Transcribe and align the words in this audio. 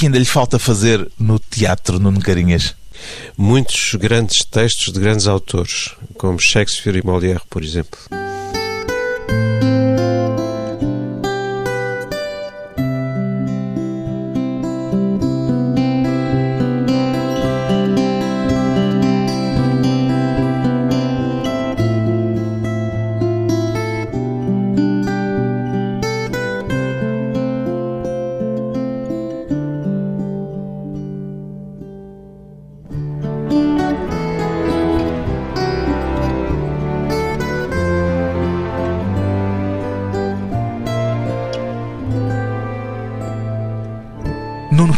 que 0.00 0.06
ainda 0.06 0.18
lhe 0.18 0.24
falta 0.24 0.58
fazer 0.58 1.06
no 1.18 1.38
teatro, 1.38 1.98
Nuno 1.98 2.20
Carinhas? 2.20 2.74
Muitos 3.36 3.94
grandes 3.96 4.42
textos 4.46 4.94
de 4.94 4.98
grandes 4.98 5.26
autores, 5.26 5.90
como 6.16 6.38
Shakespeare 6.38 6.96
e 6.96 7.06
Molière, 7.06 7.42
por 7.50 7.62
exemplo. 7.62 7.98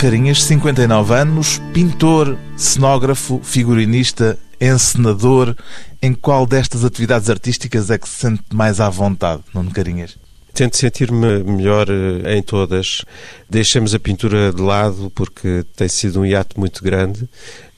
Carinhas, 0.03 0.43
59 0.43 1.15
anos, 1.15 1.63
pintor, 1.73 2.37
cenógrafo, 2.57 3.41
figurinista, 3.41 4.37
encenador. 4.61 5.55
Em 6.03 6.13
qual 6.13 6.45
destas 6.45 6.85
atividades 6.85 7.31
artísticas 7.31 7.89
é 7.89 7.97
que 7.97 8.09
se 8.09 8.17
sente 8.17 8.43
mais 8.53 8.81
à 8.81 8.91
vontade, 8.91 9.45
Nuno 9.55 9.71
Carinhas? 9.71 10.19
Tento 10.55 10.77
sentir-me 10.77 11.43
melhor 11.45 11.89
eh, 11.89 12.37
em 12.37 12.43
todas. 12.43 13.05
Deixemos 13.49 13.95
a 13.95 13.99
pintura 13.99 14.53
de 14.53 14.61
lado 14.61 15.11
porque 15.15 15.65
tem 15.75 15.89
sido 15.89 16.21
um 16.21 16.27
hiato 16.27 16.61
muito 16.61 16.85
grande, 16.85 17.27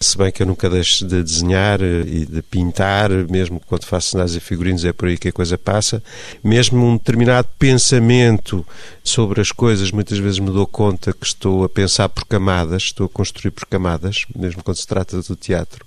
se 0.01 0.19
bem 0.19 0.33
que 0.33 0.43
eu 0.43 0.47
nunca 0.47 0.69
deixo 0.69 1.07
de 1.07 1.23
desenhar 1.23 1.81
eh, 1.81 2.03
e 2.05 2.27
de 2.27 2.43
pintar, 2.43 3.11
mesmo 3.31 3.61
quando 3.67 3.85
faço 3.85 4.11
cenários 4.11 4.35
e 4.35 4.41
figurinos 4.41 4.85
é 4.85 4.93
por 4.93 5.09
aí 5.09 5.17
que 5.17 5.29
a 5.29 5.33
coisa 5.33 5.57
passa. 5.57 6.03
Mesmo 6.43 6.85
um 6.85 6.97
determinado 6.97 7.49
pensamento 7.59 8.67
sobre 9.05 9.41
as 9.41 9.53
coisas, 9.53 9.93
muitas 9.93 10.19
vezes 10.19 10.41
me 10.41 10.51
dou 10.51 10.67
conta 10.67 11.13
que 11.13 11.27
estou 11.27 11.63
a 11.63 11.69
pensar 11.69 12.09
por 12.09 12.25
camadas, 12.25 12.83
estou 12.83 13.07
a 13.07 13.09
construir 13.09 13.53
por 13.53 13.67
camadas, 13.67 14.25
mesmo 14.35 14.65
quando 14.65 14.79
se 14.79 14.87
trata 14.87 15.23
do 15.23 15.37
teatro. 15.37 15.85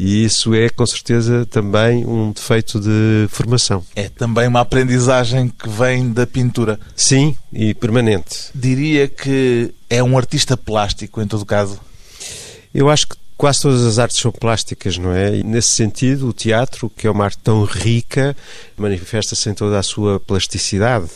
E 0.00 0.24
isso 0.24 0.54
é, 0.54 0.68
com 0.68 0.86
certeza, 0.86 1.44
também 1.44 2.06
um 2.06 2.30
defeito 2.30 2.78
de 2.78 3.26
formação. 3.30 3.84
É 3.96 4.08
também 4.08 4.46
uma 4.46 4.60
aprendizagem 4.60 5.48
que 5.48 5.68
vem 5.68 6.12
da 6.12 6.24
pintura. 6.24 6.78
Sim, 6.94 7.34
e 7.52 7.74
permanente. 7.74 8.50
Diria 8.54 9.08
que 9.08 9.74
é 9.90 10.00
um 10.00 10.16
artista 10.16 10.56
plástico, 10.56 11.20
em 11.20 11.26
todo 11.26 11.44
caso. 11.44 11.80
Eu 12.72 12.88
acho 12.88 13.08
que 13.08 13.16
quase 13.36 13.60
todas 13.60 13.84
as 13.84 13.98
artes 13.98 14.18
são 14.18 14.30
plásticas, 14.30 14.96
não 14.98 15.12
é? 15.12 15.38
E 15.38 15.42
nesse 15.42 15.70
sentido, 15.70 16.28
o 16.28 16.32
teatro, 16.32 16.88
que 16.88 17.08
é 17.08 17.10
uma 17.10 17.24
arte 17.24 17.38
tão 17.38 17.64
rica, 17.64 18.36
manifesta-se 18.76 19.50
em 19.50 19.54
toda 19.54 19.80
a 19.80 19.82
sua 19.82 20.20
plasticidade, 20.20 21.08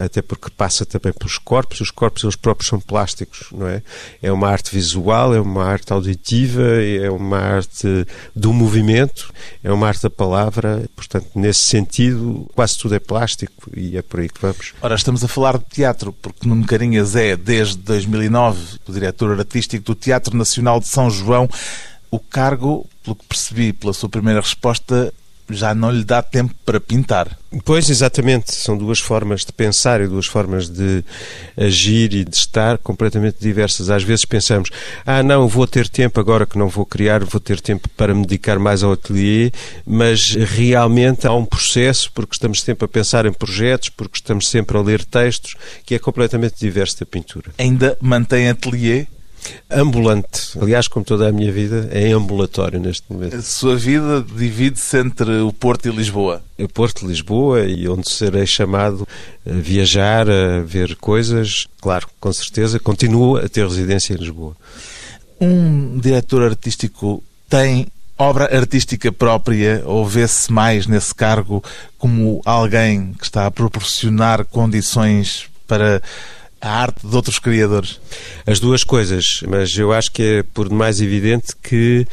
até 0.00 0.22
porque 0.22 0.48
passa 0.50 0.86
também 0.86 1.12
pelos 1.12 1.36
corpos, 1.36 1.80
os 1.80 1.90
corpos 1.90 2.24
eles 2.24 2.34
próprios 2.34 2.68
são 2.68 2.80
plásticos, 2.80 3.48
não 3.52 3.68
é? 3.68 3.82
É 4.22 4.32
uma 4.32 4.48
arte 4.48 4.74
visual, 4.74 5.34
é 5.34 5.40
uma 5.40 5.62
arte 5.64 5.92
auditiva, 5.92 6.62
é 6.62 7.10
uma 7.10 7.38
arte 7.38 8.06
do 8.34 8.50
movimento, 8.50 9.30
é 9.62 9.70
uma 9.70 9.86
arte 9.86 10.02
da 10.02 10.10
palavra, 10.10 10.88
portanto, 10.96 11.28
nesse 11.34 11.64
sentido, 11.64 12.48
quase 12.54 12.78
tudo 12.78 12.94
é 12.94 12.98
plástico 12.98 13.70
e 13.76 13.98
é 13.98 14.00
por 14.00 14.20
aí 14.20 14.30
que 14.30 14.40
vamos. 14.40 14.72
Ora, 14.80 14.94
estamos 14.94 15.22
a 15.22 15.28
falar 15.28 15.58
de 15.58 15.64
teatro, 15.66 16.14
porque 16.14 16.48
Nuno 16.48 16.64
Carinhas 16.64 17.14
é, 17.14 17.36
desde 17.36 17.76
2009, 17.76 18.78
o 18.88 18.92
diretor 18.92 19.38
artístico 19.38 19.84
do 19.84 19.94
Teatro 19.94 20.34
Nacional 20.34 20.80
de 20.80 20.88
São 20.88 21.10
João. 21.10 21.46
O 22.10 22.18
cargo, 22.18 22.86
pelo 23.04 23.14
que 23.14 23.26
percebi 23.26 23.72
pela 23.72 23.92
sua 23.92 24.08
primeira 24.08 24.40
resposta, 24.40 25.12
já 25.52 25.74
não 25.74 25.90
lhe 25.90 26.04
dá 26.04 26.22
tempo 26.22 26.54
para 26.64 26.80
pintar. 26.80 27.38
Pois, 27.64 27.90
exatamente. 27.90 28.54
São 28.54 28.76
duas 28.76 29.00
formas 29.00 29.44
de 29.44 29.52
pensar 29.52 30.00
e 30.00 30.06
duas 30.06 30.26
formas 30.26 30.68
de 30.68 31.04
agir 31.56 32.14
e 32.14 32.24
de 32.24 32.36
estar 32.36 32.78
completamente 32.78 33.38
diversas. 33.40 33.90
Às 33.90 34.02
vezes 34.02 34.24
pensamos, 34.24 34.70
ah, 35.04 35.22
não, 35.22 35.48
vou 35.48 35.66
ter 35.66 35.88
tempo 35.88 36.20
agora 36.20 36.46
que 36.46 36.56
não 36.56 36.68
vou 36.68 36.86
criar, 36.86 37.24
vou 37.24 37.40
ter 37.40 37.60
tempo 37.60 37.88
para 37.96 38.14
me 38.14 38.22
dedicar 38.22 38.58
mais 38.58 38.82
ao 38.82 38.92
ateliê, 38.92 39.50
mas 39.84 40.34
realmente 40.34 41.26
há 41.26 41.32
um 41.32 41.44
processo, 41.44 42.10
porque 42.12 42.34
estamos 42.34 42.62
sempre 42.62 42.84
a 42.84 42.88
pensar 42.88 43.26
em 43.26 43.32
projetos, 43.32 43.88
porque 43.88 44.18
estamos 44.18 44.48
sempre 44.48 44.76
a 44.76 44.80
ler 44.80 45.04
textos, 45.04 45.56
que 45.84 45.94
é 45.94 45.98
completamente 45.98 46.54
diverso 46.60 47.00
da 47.00 47.06
pintura. 47.06 47.50
Ainda 47.58 47.96
mantém 48.00 48.48
ateliê? 48.48 49.06
Ambulante. 49.70 50.58
Aliás, 50.60 50.88
como 50.88 51.04
toda 51.04 51.28
a 51.28 51.32
minha 51.32 51.52
vida, 51.52 51.88
é 51.92 52.10
ambulatório 52.12 52.80
neste 52.80 53.04
momento. 53.10 53.36
A 53.36 53.42
sua 53.42 53.76
vida 53.76 54.22
divide-se 54.22 54.98
entre 54.98 55.40
o 55.40 55.52
Porto 55.52 55.88
e 55.88 55.90
Lisboa? 55.92 56.42
O 56.58 56.68
Porto, 56.68 57.06
Lisboa, 57.06 57.64
e 57.64 57.88
onde 57.88 58.10
serei 58.10 58.46
chamado 58.46 59.06
a 59.46 59.52
viajar, 59.52 60.28
a 60.28 60.60
ver 60.62 60.96
coisas. 60.96 61.66
Claro, 61.80 62.08
com 62.18 62.32
certeza, 62.32 62.78
continuo 62.78 63.36
a 63.36 63.48
ter 63.48 63.66
residência 63.66 64.14
em 64.14 64.16
Lisboa. 64.16 64.56
Um 65.40 65.98
diretor 65.98 66.42
artístico 66.42 67.22
tem 67.48 67.86
obra 68.18 68.54
artística 68.54 69.10
própria 69.10 69.82
ou 69.86 70.04
vê-se 70.04 70.52
mais 70.52 70.86
nesse 70.86 71.14
cargo 71.14 71.64
como 71.96 72.42
alguém 72.44 73.14
que 73.14 73.24
está 73.24 73.46
a 73.46 73.50
proporcionar 73.50 74.44
condições 74.44 75.48
para 75.66 76.02
a 76.60 76.82
arte 76.82 77.06
de 77.06 77.16
outros 77.16 77.38
criadores? 77.38 78.00
As 78.46 78.60
duas 78.60 78.84
coisas, 78.84 79.40
mas 79.48 79.76
eu 79.76 79.92
acho 79.92 80.12
que 80.12 80.22
é 80.22 80.42
por 80.42 80.68
demais 80.68 81.00
evidente 81.00 81.54
que 81.62 82.06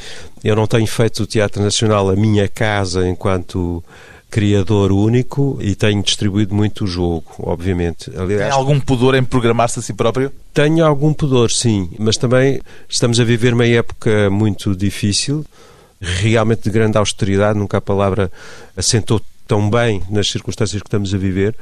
eu 0.43 0.55
não 0.55 0.67
tenho 0.67 0.87
feito 0.87 1.23
o 1.23 1.27
Teatro 1.27 1.61
Nacional 1.61 2.09
a 2.09 2.15
minha 2.15 2.47
casa 2.47 3.07
enquanto 3.07 3.83
criador 4.29 4.91
único 4.91 5.57
e 5.61 5.73
tenho 5.73 6.03
distribuído 6.03 6.53
muito 6.53 6.83
o 6.83 6.87
jogo, 6.87 7.25
obviamente. 7.39 8.11
Aliás, 8.15 8.43
Tem 8.43 8.51
algum 8.51 8.79
pudor 8.79 9.15
em 9.15 9.23
programar-se 9.23 9.79
a 9.79 9.81
si 9.81 9.93
próprio? 9.93 10.31
Tenho 10.53 10.85
algum 10.85 11.13
pudor, 11.13 11.49
sim, 11.51 11.89
mas 11.97 12.17
também 12.17 12.61
estamos 12.89 13.19
a 13.19 13.23
viver 13.23 13.53
uma 13.53 13.65
época 13.65 14.29
muito 14.29 14.75
difícil, 14.75 15.45
realmente 15.99 16.63
de 16.63 16.69
grande 16.69 16.97
austeridade, 16.97 17.57
nunca 17.57 17.77
a 17.77 17.81
palavra 17.81 18.31
assentou 18.75 19.21
tão 19.47 19.69
bem 19.69 20.03
nas 20.09 20.29
circunstâncias 20.29 20.81
que 20.81 20.87
estamos 20.87 21.13
a 21.13 21.17
viver 21.17 21.55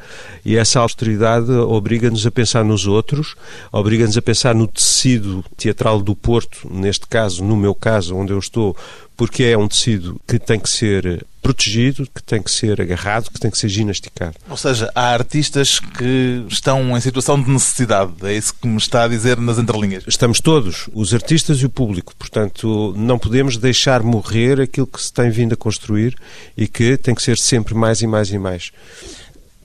e 0.44 0.58
essa 0.58 0.80
austeridade 0.80 1.52
obriga-nos 1.52 2.26
a 2.26 2.32
pensar 2.32 2.66
nos 2.66 2.88
outros, 2.88 3.36
obriga-nos 3.72 4.18
a 4.18 4.22
pensar 4.22 4.56
no 4.56 4.68
tecido 4.68 5.46
teatral 5.56 6.02
do 6.02 6.16
Porto, 6.16 6.68
neste 6.70 7.08
caso, 7.08 7.44
no 7.44 7.56
meu 7.56 7.76
caso, 7.76 8.16
onde 8.16 8.34
eu 8.34 8.40
estou, 8.40 8.76
porque 9.16 9.44
é 9.44 9.58
um 9.58 9.68
tecido 9.68 10.20
que 10.28 10.40
tem 10.40 10.60
que 10.60 10.70
ser 10.70 11.26
protegido, 11.46 12.08
que 12.08 12.24
tem 12.24 12.42
que 12.42 12.50
ser 12.50 12.82
agarrado, 12.82 13.30
que 13.30 13.40
tem 13.40 13.52
que 13.52 13.58
ser 13.60 13.70
ginasticado. 13.70 14.34
Ou 14.50 14.58
seja, 14.58 14.92
há 14.96 15.14
artistas 15.14 15.80
que 15.80 16.44
estão 16.50 16.98
em 16.98 17.00
situação 17.00 17.40
de 17.40 17.48
necessidade, 17.48 18.14
é 18.24 18.34
isso 18.34 18.52
que 18.56 18.68
me 18.68 18.78
está 18.78 19.04
a 19.04 19.08
dizer 19.08 19.40
nas 19.40 19.60
entrelinhas. 19.60 20.04
Estamos 20.08 20.40
todos, 20.40 20.90
os 20.92 21.14
artistas 21.14 21.60
e 21.60 21.66
o 21.68 21.70
público, 21.70 22.16
portanto, 22.16 22.96
não 22.98 23.20
podemos 23.20 23.58
deixar 23.58 24.02
morrer 24.02 24.60
aquilo 24.60 24.88
que 24.88 25.00
se 25.00 25.14
tem 25.14 25.30
vindo 25.30 25.54
a 25.54 25.56
construir 25.56 26.16
e 26.58 26.68
que 26.68 26.98
tem 26.98 27.14
que 27.14 27.22
ser 27.22 27.38
sempre 27.38 27.76
mais 27.76 28.02
e 28.02 28.08
mais 28.08 28.32
e 28.32 28.40
mais. 28.40 28.72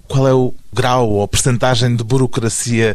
Qual 0.07 0.29
é 0.29 0.35
o 0.35 0.53
grau 0.71 1.09
ou 1.09 1.23
a 1.23 1.29
percentagem 1.29 1.97
de 1.97 2.05
burocracia 2.05 2.95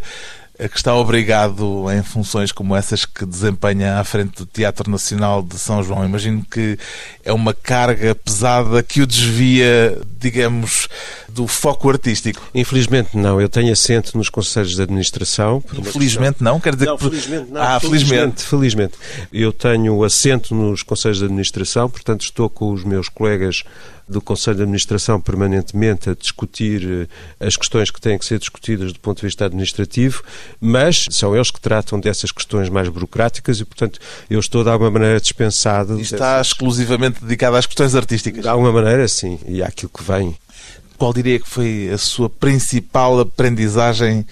que 0.57 0.77
está 0.77 0.95
obrigado 0.95 1.85
em 1.91 2.01
funções 2.01 2.51
como 2.51 2.75
essas 2.75 3.05
que 3.05 3.25
desempenha 3.25 3.99
à 3.99 4.03
frente 4.03 4.37
do 4.37 4.45
Teatro 4.45 4.89
Nacional 4.89 5.43
de 5.43 5.57
São 5.59 5.83
João. 5.83 6.05
Imagino 6.05 6.45
que 6.49 6.77
é 7.23 7.33
uma 7.33 7.53
carga 7.53 8.15
pesada 8.15 8.81
que 8.81 9.01
o 9.01 9.07
desvia, 9.07 9.99
digamos, 10.19 10.87
do 11.27 11.45
foco 11.45 11.89
artístico. 11.89 12.41
Infelizmente 12.53 13.17
não. 13.17 13.41
Eu 13.41 13.49
tenho 13.49 13.71
assento 13.73 14.17
nos 14.17 14.29
conselhos 14.29 14.75
de 14.75 14.81
administração. 14.81 15.61
Infelizmente 15.73 16.41
não? 16.41 16.59
Quer 16.59 16.73
dizer 16.75 16.85
não, 16.85 16.97
que... 16.97 17.03
felizmente 17.03 17.51
não. 17.51 17.61
Ah, 17.61 17.79
felizmente. 17.79 18.43
felizmente. 18.43 18.93
Eu 19.33 19.51
tenho 19.51 20.03
assento 20.03 20.55
nos 20.55 20.81
conselhos 20.81 21.17
de 21.17 21.25
administração, 21.25 21.89
portanto 21.89 22.21
estou 22.21 22.49
com 22.49 22.71
os 22.71 22.83
meus 22.83 23.09
colegas 23.09 23.63
do 24.07 24.21
Conselho 24.21 24.57
de 24.57 24.63
Administração 24.63 25.19
permanentemente 25.19 26.09
a 26.09 26.13
discutir 26.13 27.07
eh, 27.39 27.45
as 27.45 27.55
questões 27.55 27.89
que 27.89 27.99
têm 27.99 28.17
que 28.17 28.25
ser 28.25 28.37
discutidas 28.37 28.93
do 28.93 28.99
ponto 28.99 29.17
de 29.17 29.25
vista 29.25 29.45
administrativo, 29.45 30.23
mas 30.61 31.05
são 31.09 31.35
eles 31.35 31.49
que 31.49 31.59
tratam 31.59 31.99
dessas 31.99 32.31
questões 32.31 32.69
mais 32.69 32.87
burocráticas 32.87 33.59
e, 33.59 33.65
portanto, 33.65 33.99
eu 34.29 34.39
estou 34.39 34.63
de 34.63 34.69
alguma 34.69 34.91
maneira 34.91 35.19
dispensado. 35.19 35.97
E 35.97 36.01
está 36.01 36.37
dessas... 36.37 36.47
exclusivamente 36.47 37.21
dedicado 37.21 37.55
às 37.55 37.65
questões 37.65 37.95
artísticas? 37.95 38.43
De 38.43 38.47
alguma 38.47 38.71
maneira, 38.71 39.07
sim, 39.07 39.39
e 39.47 39.63
àquilo 39.63 39.91
que 39.95 40.03
vem. 40.03 40.37
Qual 40.97 41.13
diria 41.13 41.39
que 41.39 41.49
foi 41.49 41.89
a 41.89 41.97
sua 41.97 42.29
principal 42.29 43.19
aprendizagem 43.19 44.25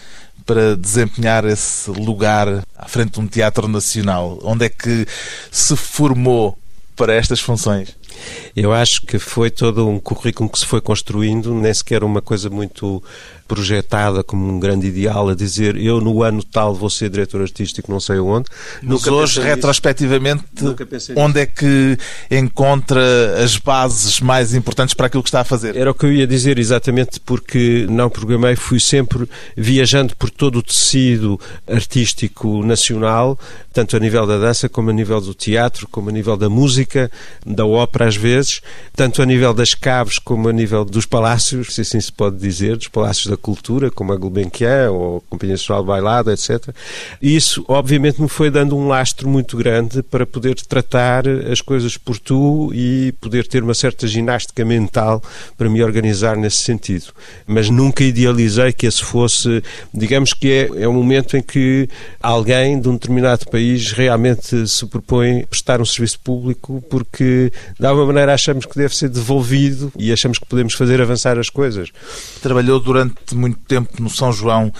para 0.45 0.75
desempenhar 0.75 1.45
esse 1.45 1.89
lugar 1.89 2.63
à 2.77 2.87
frente 2.87 3.13
de 3.13 3.19
um 3.19 3.27
teatro 3.27 3.67
nacional? 3.67 4.39
Onde 4.43 4.65
é 4.65 4.69
que 4.69 5.05
se 5.51 5.75
formou 5.75 6.57
para 6.95 7.13
estas 7.13 7.39
funções? 7.39 7.95
Eu 8.55 8.71
acho 8.71 9.01
que 9.05 9.17
foi 9.17 9.49
todo 9.49 9.87
um 9.87 9.99
currículo 9.99 10.49
que 10.49 10.59
se 10.59 10.65
foi 10.65 10.81
construindo, 10.81 11.53
nem 11.53 11.73
sequer 11.73 12.03
uma 12.03 12.21
coisa 12.21 12.49
muito 12.49 13.03
projetada 13.47 14.23
como 14.23 14.47
um 14.47 14.59
grande 14.59 14.87
ideal, 14.87 15.29
a 15.29 15.35
dizer 15.35 15.75
eu 15.77 15.99
no 16.01 16.23
ano 16.23 16.43
tal 16.43 16.73
vou 16.73 16.89
ser 16.89 17.09
diretor 17.09 17.41
artístico 17.41 17.91
não 17.91 17.99
sei 17.99 18.19
onde. 18.19 18.45
Mas 18.81 18.89
Nunca 18.89 19.11
hoje, 19.11 19.41
retrospectivamente, 19.41 20.43
onde 21.15 21.39
é 21.39 21.45
que 21.45 21.97
encontra 22.29 23.43
as 23.43 23.57
bases 23.57 24.19
mais 24.19 24.53
importantes 24.53 24.93
para 24.93 25.07
aquilo 25.07 25.23
que 25.23 25.29
está 25.29 25.41
a 25.41 25.43
fazer? 25.43 25.75
Era 25.75 25.91
o 25.91 25.93
que 25.93 26.05
eu 26.05 26.13
ia 26.13 26.27
dizer 26.27 26.57
exatamente 26.57 27.19
porque 27.19 27.85
não 27.89 28.09
programei, 28.09 28.55
fui 28.55 28.79
sempre 28.79 29.27
viajando 29.55 30.15
por 30.15 30.29
todo 30.29 30.59
o 30.59 30.63
tecido 30.63 31.39
artístico 31.67 32.63
nacional, 32.63 33.37
tanto 33.71 33.95
a 33.95 33.99
nível 33.99 34.25
da 34.25 34.37
dança 34.37 34.69
como 34.69 34.89
a 34.89 34.93
nível 34.93 35.19
do 35.19 35.33
teatro, 35.33 35.87
como 35.87 36.09
a 36.09 36.11
nível 36.11 36.37
da 36.37 36.49
música, 36.49 37.11
da 37.45 37.65
ópera 37.65 38.07
às 38.07 38.15
vezes, 38.15 38.61
tanto 38.95 39.21
a 39.21 39.25
nível 39.25 39.53
das 39.53 39.73
caves 39.73 40.19
como 40.19 40.49
a 40.49 40.53
nível 40.53 40.85
dos 40.85 41.05
palácios, 41.05 41.75
se 41.75 41.81
assim 41.81 41.99
se 41.99 42.11
pode 42.11 42.37
dizer, 42.37 42.77
dos 42.77 42.87
palácios 42.87 43.32
da 43.33 43.37
cultura, 43.37 43.89
como 43.89 44.13
a 44.13 44.15
Gulbenkian 44.15 44.91
ou 44.91 45.17
a 45.17 45.21
Companhia 45.29 45.55
Nacional 45.55 45.83
de 45.83 45.87
Bailado, 45.87 46.31
etc. 46.31 46.69
Isso, 47.21 47.65
obviamente, 47.67 48.21
me 48.21 48.29
foi 48.29 48.49
dando 48.49 48.77
um 48.77 48.87
lastro 48.87 49.27
muito 49.27 49.57
grande 49.57 50.01
para 50.03 50.25
poder 50.25 50.55
tratar 50.55 51.27
as 51.27 51.61
coisas 51.61 51.97
por 51.97 52.17
tu 52.17 52.71
e 52.73 53.13
poder 53.19 53.47
ter 53.47 53.63
uma 53.63 53.73
certa 53.73 54.07
ginástica 54.07 54.63
mental 54.63 55.21
para 55.57 55.69
me 55.69 55.83
organizar 55.83 56.37
nesse 56.37 56.57
sentido. 56.57 57.07
Mas 57.47 57.69
nunca 57.69 58.03
idealizei 58.03 58.71
que 58.71 58.85
esse 58.85 59.03
fosse, 59.03 59.63
digamos 59.93 60.33
que 60.33 60.51
é, 60.51 60.83
é 60.83 60.87
um 60.87 60.93
momento 60.93 61.35
em 61.35 61.41
que 61.41 61.89
alguém 62.21 62.79
de 62.79 62.87
um 62.87 62.93
determinado 62.93 63.45
país 63.49 63.91
realmente 63.91 64.67
se 64.67 64.85
propõe 64.85 65.45
prestar 65.45 65.81
um 65.81 65.85
serviço 65.85 66.19
público 66.19 66.83
porque, 66.89 67.51
de 67.79 67.85
alguma 67.85 68.07
maneira, 68.07 68.33
achamos 68.33 68.65
que 68.65 68.77
deve 68.77 68.95
ser 68.95 69.09
devolvido 69.09 69.91
e 69.97 70.11
achamos 70.11 70.37
que 70.37 70.45
podemos 70.45 70.73
fazer 70.73 71.01
avançar 71.01 71.39
as 71.39 71.49
coisas. 71.49 71.89
Trabalhou 72.41 72.79
durante 72.79 73.15
muito 73.31 73.59
tempo 73.59 74.01
no 74.01 74.09
São 74.09 74.31
João 74.31 74.71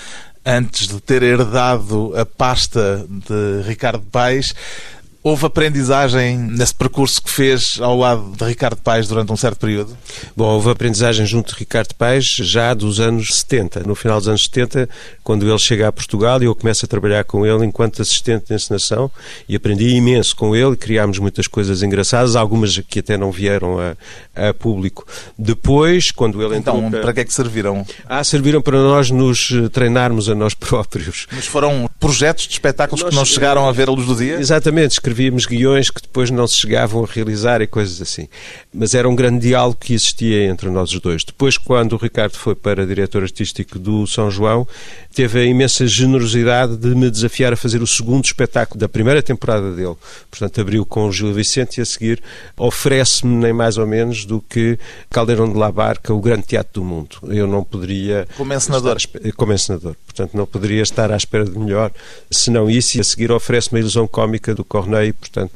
antes 0.45 0.87
de 0.87 0.99
ter 0.99 1.23
herdado 1.23 2.13
a 2.17 2.25
pasta 2.25 3.05
de 3.09 3.67
Ricardo 3.67 4.03
Paes. 4.11 4.53
Houve 5.25 5.45
aprendizagem 5.45 6.37
nesse 6.37 6.75
percurso 6.75 7.21
que 7.23 7.29
fez 7.29 7.79
ao 7.79 7.97
lado 7.97 8.33
de 8.37 8.43
Ricardo 8.43 8.81
Paes 8.81 9.07
durante 9.07 9.31
um 9.31 9.37
certo 9.37 9.57
período? 9.57 9.97
Bom, 10.35 10.53
houve 10.53 10.69
aprendizagem 10.69 11.25
junto 11.25 11.53
de 11.53 11.59
Ricardo 11.59 11.95
Paes 11.95 12.25
já 12.25 12.73
dos 12.73 12.99
anos 12.99 13.33
70. 13.35 13.83
No 13.85 13.95
final 13.95 14.19
dos 14.19 14.27
anos 14.27 14.43
70, 14.43 14.89
quando 15.23 15.49
ele 15.49 15.57
chega 15.57 15.87
a 15.87 15.93
Portugal 15.93 16.41
e 16.41 16.45
eu 16.45 16.53
começo 16.53 16.83
a 16.83 16.89
trabalhar 16.89 17.23
com 17.23 17.45
ele 17.45 17.65
enquanto 17.65 18.01
assistente 18.01 18.47
de 18.47 18.53
encenação 18.53 19.09
e 19.47 19.55
aprendi 19.55 19.95
imenso 19.95 20.35
com 20.35 20.53
ele, 20.53 20.75
criámos 20.75 21.19
muitas 21.19 21.47
coisas 21.47 21.81
engraçadas, 21.83 22.35
algumas 22.35 22.77
que 22.79 22.99
até 22.99 23.15
não 23.15 23.31
vieram 23.31 23.77
a, 23.79 24.49
a 24.49 24.53
público. 24.53 25.07
Depois, 25.39 26.11
quando 26.11 26.43
ele 26.43 26.57
então, 26.57 26.75
entrou... 26.75 26.87
Então, 26.89 27.01
para 27.01 27.13
que 27.13 27.21
é 27.21 27.23
que 27.23 27.33
serviram? 27.33 27.85
Ah, 28.05 28.25
serviram 28.25 28.61
para 28.61 28.77
nós 28.77 29.09
nos 29.09 29.53
treinarmos 29.71 30.27
a 30.27 30.35
nós 30.35 30.51
próprios. 30.53 31.27
Mas 31.31 31.45
foram 31.45 31.89
projetos 31.97 32.45
de 32.45 32.51
espetáculos 32.51 33.01
nós, 33.01 33.09
que 33.09 33.15
não 33.15 33.23
chegaram 33.23 33.69
a 33.69 33.71
ver 33.71 33.87
a 33.87 33.91
luz 33.93 34.05
do 34.05 34.15
dia? 34.17 34.35
Exatamente, 34.35 34.99
escrevíamos 35.13 35.45
guiões 35.45 35.89
que 35.91 36.01
depois 36.01 36.31
não 36.31 36.47
se 36.47 36.57
chegavam 36.57 37.03
a 37.03 37.07
realizar 37.07 37.61
e 37.61 37.67
coisas 37.67 38.01
assim. 38.01 38.27
Mas 38.73 38.95
era 38.95 39.07
um 39.07 39.15
grande 39.15 39.47
diálogo 39.47 39.77
que 39.79 39.93
existia 39.93 40.45
entre 40.45 40.69
nós 40.69 40.91
os 40.91 40.99
dois. 40.99 41.23
Depois, 41.23 41.57
quando 41.57 41.93
o 41.93 41.97
Ricardo 41.97 42.33
foi 42.33 42.55
para 42.55 42.85
diretor 42.85 43.21
artístico 43.21 43.77
do 43.77 44.07
São 44.07 44.31
João, 44.31 44.67
teve 45.13 45.39
a 45.39 45.45
imensa 45.45 45.85
generosidade 45.85 46.75
de 46.77 46.87
me 46.95 47.09
desafiar 47.09 47.53
a 47.53 47.55
fazer 47.55 47.81
o 47.81 47.87
segundo 47.87 48.25
espetáculo 48.25 48.79
da 48.79 48.89
primeira 48.89 49.21
temporada 49.21 49.71
dele. 49.71 49.95
Portanto, 50.31 50.59
abriu 50.59 50.85
com 50.85 51.07
o 51.07 51.11
Gil 51.11 51.31
Vicente 51.33 51.77
e 51.77 51.81
a 51.81 51.85
seguir 51.85 52.21
oferece-me 52.57 53.35
nem 53.35 53.53
mais 53.53 53.77
ou 53.77 53.85
menos 53.85 54.25
do 54.25 54.41
que 54.41 54.79
Caldeirão 55.09 55.51
de 55.51 55.57
la 55.57 55.71
Barca, 55.71 56.13
o 56.13 56.19
grande 56.19 56.43
teatro 56.43 56.81
do 56.81 56.83
mundo. 56.83 57.17
Eu 57.27 57.45
não 57.45 57.63
poderia... 57.63 58.27
Como 58.35 58.53
encenador. 58.53 58.97
Como 59.35 59.53
encenador. 59.53 59.95
Portanto, 60.05 60.35
não 60.35 60.45
poderia 60.45 60.81
estar 60.81 61.11
à 61.11 61.17
espera 61.17 61.43
de 61.43 61.57
melhor, 61.57 61.91
senão 62.29 62.69
isso, 62.69 62.97
e 62.97 63.01
a 63.01 63.03
seguir 63.03 63.31
oferece-me 63.31 63.79
a 63.79 63.81
ilusão 63.81 64.07
cómica 64.07 64.53
do 64.53 64.63
Corneille. 64.63 65.02
Portanto, 65.11 65.51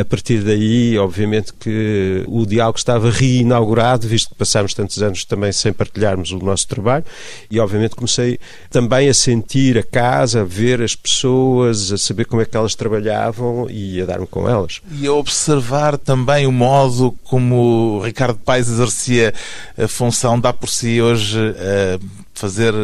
a 0.00 0.04
partir 0.04 0.42
daí, 0.42 0.98
obviamente 0.98 1.52
que 1.54 2.24
o 2.26 2.44
diálogo 2.44 2.78
estava 2.78 3.10
reinaugurado, 3.10 4.06
visto 4.06 4.30
que 4.30 4.34
passámos 4.34 4.74
tantos 4.74 5.02
anos 5.02 5.24
também 5.24 5.52
sem 5.52 5.72
partilharmos 5.72 6.32
o 6.32 6.38
nosso 6.38 6.66
trabalho, 6.68 7.04
e 7.50 7.58
obviamente 7.60 7.94
comecei 7.94 8.38
também 8.70 9.08
a 9.08 9.14
sentir 9.14 9.78
a 9.78 9.82
casa, 9.82 10.42
a 10.42 10.44
ver 10.44 10.82
as 10.82 10.94
pessoas, 10.94 11.92
a 11.92 11.98
saber 11.98 12.24
como 12.26 12.42
é 12.42 12.44
que 12.44 12.56
elas 12.56 12.74
trabalhavam 12.74 13.68
e 13.70 14.00
a 14.00 14.04
dar-me 14.04 14.26
com 14.26 14.48
elas. 14.48 14.80
E 14.90 15.06
a 15.06 15.12
observar 15.12 15.96
também 15.96 16.46
o 16.46 16.52
modo 16.52 17.16
como 17.24 18.00
Ricardo 18.04 18.38
Paes 18.38 18.68
exercia 18.68 19.32
a 19.78 19.88
função, 19.88 20.38
dá 20.38 20.52
por 20.52 20.68
si 20.68 21.00
hoje 21.00 21.38
a 21.38 22.23
fazer 22.34 22.74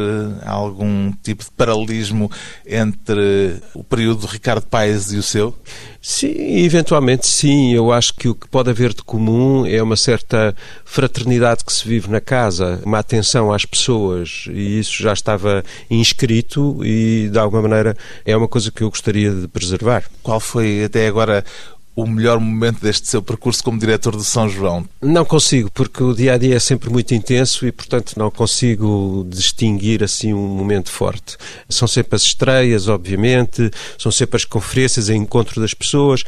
algum 0.44 1.12
tipo 1.22 1.44
de 1.44 1.50
paralelismo 1.50 2.30
entre 2.66 3.56
o 3.74 3.82
período 3.82 4.26
de 4.26 4.32
Ricardo 4.32 4.66
Paes 4.66 5.12
e 5.12 5.16
o 5.16 5.22
seu? 5.22 5.54
Sim, 6.02 6.32
eventualmente 6.64 7.26
sim. 7.26 7.74
Eu 7.74 7.92
acho 7.92 8.14
que 8.14 8.28
o 8.28 8.34
que 8.34 8.48
pode 8.48 8.70
haver 8.70 8.94
de 8.94 9.02
comum 9.02 9.66
é 9.66 9.82
uma 9.82 9.96
certa 9.96 10.54
fraternidade 10.84 11.64
que 11.64 11.72
se 11.72 11.86
vive 11.86 12.08
na 12.08 12.20
casa, 12.20 12.80
uma 12.84 12.98
atenção 12.98 13.52
às 13.52 13.64
pessoas, 13.64 14.46
e 14.50 14.78
isso 14.78 15.02
já 15.02 15.12
estava 15.12 15.62
inscrito 15.90 16.80
e, 16.84 17.28
de 17.30 17.38
alguma 17.38 17.62
maneira, 17.62 17.96
é 18.24 18.36
uma 18.36 18.48
coisa 18.48 18.70
que 18.70 18.82
eu 18.82 18.88
gostaria 18.88 19.30
de 19.30 19.48
preservar. 19.48 20.04
Qual 20.22 20.40
foi 20.40 20.84
até 20.84 21.06
agora 21.06 21.44
o 21.94 22.06
melhor 22.06 22.38
momento 22.40 22.80
deste 22.80 23.08
seu 23.08 23.22
percurso 23.22 23.62
como 23.62 23.78
diretor 23.78 24.16
de 24.16 24.24
São 24.24 24.48
João? 24.48 24.86
Não 25.02 25.24
consigo, 25.24 25.70
porque 25.72 26.02
o 26.02 26.14
dia 26.14 26.34
a 26.34 26.38
dia 26.38 26.56
é 26.56 26.60
sempre 26.60 26.90
muito 26.90 27.14
intenso 27.14 27.66
e, 27.66 27.72
portanto, 27.72 28.14
não 28.16 28.30
consigo 28.30 29.26
distinguir 29.28 30.02
assim 30.02 30.32
um 30.32 30.46
momento 30.48 30.90
forte. 30.90 31.36
São 31.68 31.86
sempre 31.86 32.16
as 32.16 32.22
estreias, 32.22 32.88
obviamente, 32.88 33.70
são 33.98 34.10
sempre 34.10 34.36
as 34.36 34.44
conferências, 34.44 35.08
o 35.08 35.12
encontro 35.12 35.60
das 35.60 35.74
pessoas 35.74 36.22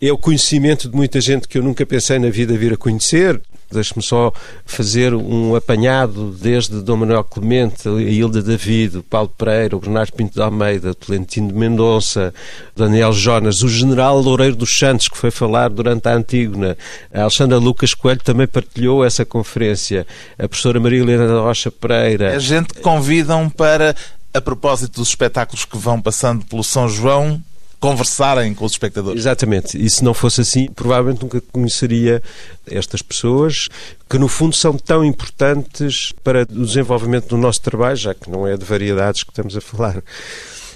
é 0.00 0.12
o 0.12 0.18
conhecimento 0.18 0.88
de 0.88 0.96
muita 0.96 1.20
gente 1.20 1.48
que 1.48 1.58
eu 1.58 1.62
nunca 1.62 1.84
pensei 1.84 2.18
na 2.18 2.30
vida 2.30 2.56
vir 2.56 2.72
a 2.72 2.76
conhecer. 2.76 3.40
Deixe-me 3.70 4.02
só 4.02 4.32
fazer 4.64 5.14
um 5.14 5.54
apanhado 5.54 6.30
desde 6.30 6.80
Dom 6.80 6.96
Manuel 6.96 7.24
Clemente, 7.24 7.88
a 7.88 7.92
Hilda 7.92 8.42
David, 8.42 8.98
o 8.98 9.02
Paulo 9.02 9.28
Pereira, 9.36 9.76
o 9.76 9.80
Bernardo 9.80 10.12
Pinto 10.12 10.34
de 10.34 10.42
Almeida, 10.42 10.90
o 10.90 10.94
Tolentino 10.94 11.48
de 11.48 11.54
Mendonça, 11.54 12.32
Daniel 12.74 13.12
Jonas, 13.12 13.62
o 13.62 13.68
General 13.68 14.18
Loureiro 14.18 14.56
dos 14.56 14.76
Santos, 14.76 15.08
que 15.08 15.18
foi 15.18 15.30
falar 15.30 15.68
durante 15.68 16.08
a 16.08 16.14
Antígona, 16.14 16.76
a 17.12 17.22
Alexandra 17.22 17.58
Lucas 17.58 17.92
Coelho 17.94 18.22
também 18.22 18.46
partilhou 18.46 19.04
essa 19.04 19.24
conferência, 19.24 20.06
a 20.38 20.48
professora 20.48 20.80
Maria 20.80 21.00
Helena 21.00 21.26
da 21.26 21.40
Rocha 21.40 21.70
Pereira. 21.70 22.34
A 22.34 22.38
gente 22.38 22.74
convidam 22.80 23.50
para, 23.50 23.94
a 24.32 24.40
propósito 24.40 25.00
dos 25.00 25.08
espetáculos 25.08 25.64
que 25.64 25.76
vão 25.76 26.00
passando 26.00 26.44
pelo 26.46 26.64
São 26.64 26.88
João, 26.88 27.42
conversarem 27.80 28.54
com 28.54 28.64
os 28.64 28.72
espectadores. 28.72 29.20
Exatamente. 29.20 29.82
E 29.82 29.88
se 29.88 30.02
não 30.02 30.12
fosse 30.12 30.40
assim, 30.40 30.68
provavelmente 30.68 31.22
nunca 31.22 31.40
conheceria 31.52 32.22
estas 32.66 33.02
pessoas 33.02 33.68
que, 34.08 34.18
no 34.18 34.28
fundo, 34.28 34.54
são 34.54 34.76
tão 34.76 35.04
importantes 35.04 36.12
para 36.24 36.42
o 36.42 36.66
desenvolvimento 36.66 37.28
do 37.28 37.36
nosso 37.36 37.60
trabalho, 37.62 37.96
já 37.96 38.14
que 38.14 38.30
não 38.30 38.46
é 38.46 38.56
de 38.56 38.64
variedades 38.64 39.22
que 39.22 39.30
estamos 39.30 39.56
a 39.56 39.60
falar. 39.60 40.02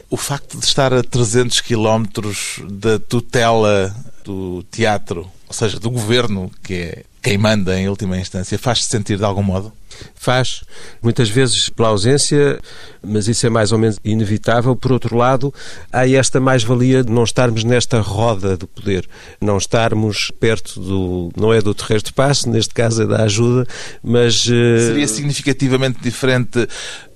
O 0.09 0.17
facto 0.17 0.59
de 0.59 0.65
estar 0.65 0.93
a 0.93 1.03
300 1.03 1.61
quilómetros 1.63 2.61
da 2.71 2.99
tutela 2.99 3.95
do 4.25 4.63
teatro, 4.71 5.29
ou 5.53 5.55
seja, 5.55 5.79
do 5.79 5.91
governo, 5.91 6.51
que 6.63 6.75
é 6.75 7.03
quem 7.23 7.37
manda 7.37 7.79
em 7.79 7.87
última 7.87 8.19
instância, 8.19 8.59
faz-se 8.59 8.89
sentir 8.89 9.19
de 9.19 9.25
algum 9.25 9.43
modo? 9.43 9.71
Faz, 10.15 10.65
muitas 11.03 11.29
vezes 11.29 11.69
pela 11.69 11.89
ausência, 11.89 12.59
mas 13.05 13.29
isso 13.29 13.47
é 13.47 13.51
mais 13.51 13.71
ou 13.71 13.79
menos 13.79 13.99
inevitável. 14.03 14.75
Por 14.75 14.93
outro 14.93 15.15
lado, 15.15 15.53
há 15.93 16.09
esta 16.09 16.41
mais-valia 16.41 17.05
de 17.05 17.13
não 17.13 17.23
estarmos 17.23 17.65
nesta 17.65 18.01
roda 18.01 18.57
do 18.57 18.67
poder, 18.67 19.07
não 19.43 19.59
estarmos 19.59 20.33
perto 20.41 20.81
do. 20.81 21.31
não 21.37 21.53
é 21.53 21.61
do 21.61 21.75
terreiro 21.75 22.03
de 22.03 22.15
passo, 22.15 22.49
neste 22.49 22.73
caso 22.73 23.03
é 23.03 23.07
da 23.07 23.25
ajuda, 23.25 23.69
mas. 24.03 24.49
Eh, 24.49 24.87
Seria 24.87 25.07
significativamente 25.07 26.01
diferente 26.01 26.67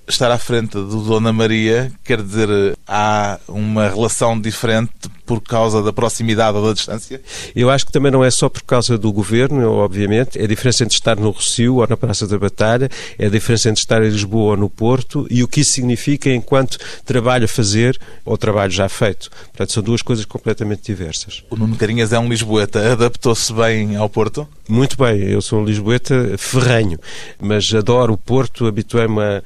estar 0.07 0.31
à 0.31 0.37
frente 0.37 0.73
do 0.73 1.01
Dona 1.01 1.33
Maria, 1.33 1.91
quer 2.03 2.21
dizer, 2.21 2.77
há 2.87 3.39
uma 3.47 3.89
relação 3.89 4.39
diferente 4.39 4.91
por 5.27 5.41
causa 5.41 5.83
da 5.83 5.91
proximidade 5.91 6.57
ou 6.57 6.65
da 6.65 6.73
distância? 6.73 7.21
Eu 7.53 7.69
acho 7.69 7.85
que 7.85 7.91
também 7.91 8.09
não 8.09 8.23
é 8.23 8.31
só 8.31 8.47
por 8.47 8.63
causa 8.63 8.97
do 8.97 9.11
governo, 9.11 9.73
obviamente. 9.73 10.39
É 10.39 10.45
a 10.45 10.47
diferença 10.47 10.85
entre 10.85 10.95
estar 10.95 11.17
no 11.17 11.29
Rocio 11.31 11.75
ou 11.75 11.87
na 11.87 11.97
Praça 11.97 12.25
da 12.25 12.39
Batalha, 12.39 12.89
é 13.19 13.25
a 13.25 13.29
diferença 13.29 13.69
entre 13.69 13.81
estar 13.81 14.01
em 14.01 14.09
Lisboa 14.09 14.51
ou 14.51 14.57
no 14.57 14.69
Porto 14.69 15.27
e 15.29 15.43
o 15.43 15.47
que 15.47 15.59
isso 15.59 15.73
significa 15.73 16.29
enquanto 16.29 16.77
trabalho 17.05 17.43
a 17.43 17.47
fazer 17.47 17.99
ou 18.23 18.37
trabalho 18.37 18.71
já 18.71 18.87
feito. 18.87 19.29
Portanto, 19.29 19.73
são 19.73 19.83
duas 19.83 20.01
coisas 20.01 20.23
completamente 20.23 20.83
diversas. 20.83 21.43
O 21.49 21.57
Nuno 21.57 21.75
Carinhas 21.75 22.13
é 22.13 22.19
um 22.19 22.29
Lisboeta. 22.29 22.93
Adaptou-se 22.93 23.51
bem 23.51 23.97
ao 23.97 24.07
Porto? 24.07 24.47
Muito 24.69 24.95
bem. 24.95 25.23
Eu 25.23 25.41
sou 25.41 25.59
um 25.59 25.65
Lisboeta 25.65 26.37
ferrenho, 26.37 26.97
mas 27.37 27.73
adoro 27.73 28.13
o 28.13 28.17
Porto. 28.17 28.65
Habituei-me 28.65 29.19
a, 29.19 29.43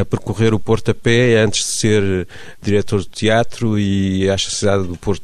a 0.00 0.04
percorrer 0.04 0.54
o 0.54 0.60
Porto 0.60 0.92
a 0.92 0.94
pé 0.94 1.42
antes 1.42 1.64
de 1.64 1.72
ser 1.72 2.28
diretor 2.62 3.00
de 3.00 3.08
teatro 3.08 3.76
e 3.76 4.30
acho 4.30 4.46
a 4.46 4.50
cidade 4.50 4.84
do 4.84 4.96
Porto 4.96 5.23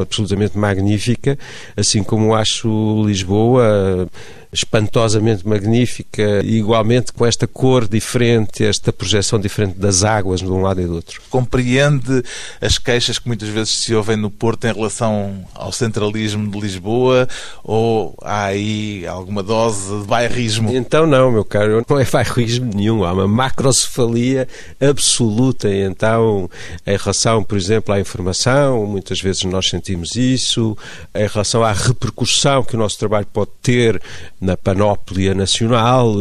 absolutamente 0.00 0.56
magnífica, 0.58 1.38
assim 1.76 2.02
como 2.02 2.34
acho 2.34 3.04
Lisboa 3.06 4.08
espantosamente 4.52 5.46
magnífica, 5.46 6.40
igualmente 6.44 7.12
com 7.12 7.26
esta 7.26 7.46
cor 7.46 7.86
diferente, 7.86 8.64
esta 8.64 8.92
projeção 8.92 9.38
diferente 9.38 9.78
das 9.78 10.04
águas 10.04 10.40
de 10.40 10.46
um 10.46 10.62
lado 10.62 10.80
e 10.80 10.86
do 10.86 10.94
outro. 10.94 11.20
Compreende 11.28 12.22
as 12.60 12.78
queixas 12.78 13.18
que 13.18 13.28
muitas 13.28 13.48
vezes 13.48 13.70
se 13.78 13.94
ouvem 13.94 14.16
no 14.16 14.30
Porto 14.30 14.66
em 14.66 14.72
relação 14.72 15.44
ao 15.54 15.72
centralismo 15.72 16.50
de 16.50 16.58
Lisboa 16.58 17.28
ou 17.62 18.16
há 18.22 18.44
aí 18.44 19.06
alguma 19.06 19.42
dose 19.42 20.00
de 20.00 20.06
bairrismo? 20.06 20.74
Então 20.74 21.06
não, 21.06 21.30
meu 21.30 21.44
caro, 21.44 21.84
não 21.88 21.98
é 21.98 22.04
bairrismo 22.04 22.70
nenhum, 22.74 23.04
há 23.04 23.12
uma 23.12 23.28
macrocefalia 23.28 24.48
absoluta 24.80 25.68
então 25.72 26.48
em 26.86 26.96
relação, 26.96 27.42
por 27.42 27.56
exemplo, 27.56 27.94
à 27.94 28.00
informação, 28.00 28.86
muitas 28.86 29.20
vezes 29.20 29.44
nós 29.44 29.68
sentimos 29.68 30.16
isso, 30.16 30.76
em 31.14 31.26
relação 31.26 31.62
à 31.62 31.72
repercussão 31.72 32.62
que 32.62 32.74
o 32.74 32.78
nosso 32.78 32.98
trabalho 32.98 33.26
pode 33.26 33.50
ter 33.62 34.00
na 34.40 34.56
panóplia 34.56 35.34
nacional. 35.34 36.14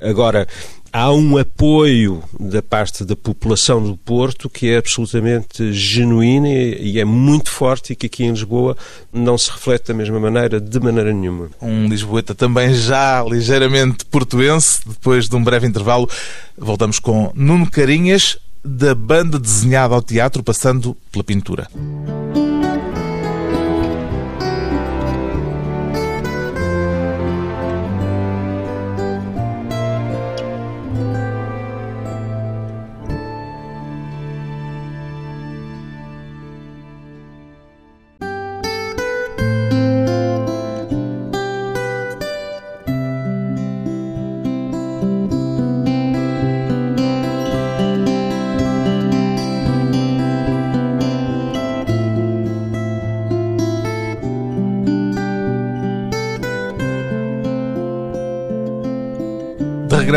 Agora, 0.00 0.46
há 0.92 1.12
um 1.12 1.38
apoio 1.38 2.22
da 2.38 2.62
parte 2.62 3.04
da 3.04 3.14
população 3.14 3.82
do 3.82 3.96
Porto 3.96 4.48
que 4.48 4.70
é 4.70 4.78
absolutamente 4.78 5.72
genuíno 5.72 6.46
e 6.46 6.98
é 6.98 7.04
muito 7.04 7.50
forte 7.50 7.92
e 7.92 7.96
que 7.96 8.06
aqui 8.06 8.24
em 8.24 8.30
Lisboa 8.30 8.76
não 9.12 9.38
se 9.38 9.50
reflete 9.50 9.88
da 9.88 9.94
mesma 9.94 10.18
maneira, 10.18 10.60
de 10.60 10.80
maneira 10.80 11.12
nenhuma. 11.12 11.50
Um 11.60 11.88
Lisboeta 11.88 12.34
também 12.34 12.74
já 12.74 13.22
ligeiramente 13.24 14.04
portuense. 14.04 14.80
Depois 14.86 15.28
de 15.28 15.36
um 15.36 15.44
breve 15.44 15.66
intervalo, 15.66 16.08
voltamos 16.56 16.98
com 16.98 17.30
Nuno 17.34 17.70
Carinhas, 17.70 18.38
da 18.64 18.94
banda 18.94 19.38
desenhada 19.38 19.94
ao 19.94 20.02
teatro, 20.02 20.42
passando 20.42 20.96
pela 21.10 21.24
pintura. 21.24 21.66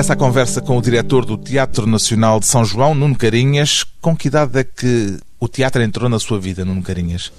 Regressa 0.04 0.14
à 0.14 0.16
conversa 0.18 0.62
com 0.62 0.78
o 0.78 0.82
diretor 0.82 1.24
do 1.24 1.38
Teatro 1.38 1.88
Nacional 1.88 2.38
de 2.38 2.46
São 2.46 2.66
João, 2.66 2.94
Nuno 2.94 3.16
Carinhas. 3.16 3.86
Com 4.02 4.14
que 4.18 4.28
idade 4.28 4.60
é 4.60 4.64
que 4.64 5.18
o 5.40 5.48
teatro 5.48 5.82
entrou 5.82 6.10
na 6.10 6.20
sua 6.20 6.38
vida, 6.38 6.66
Nuno 6.66 6.84
Carinhas? 6.84 7.32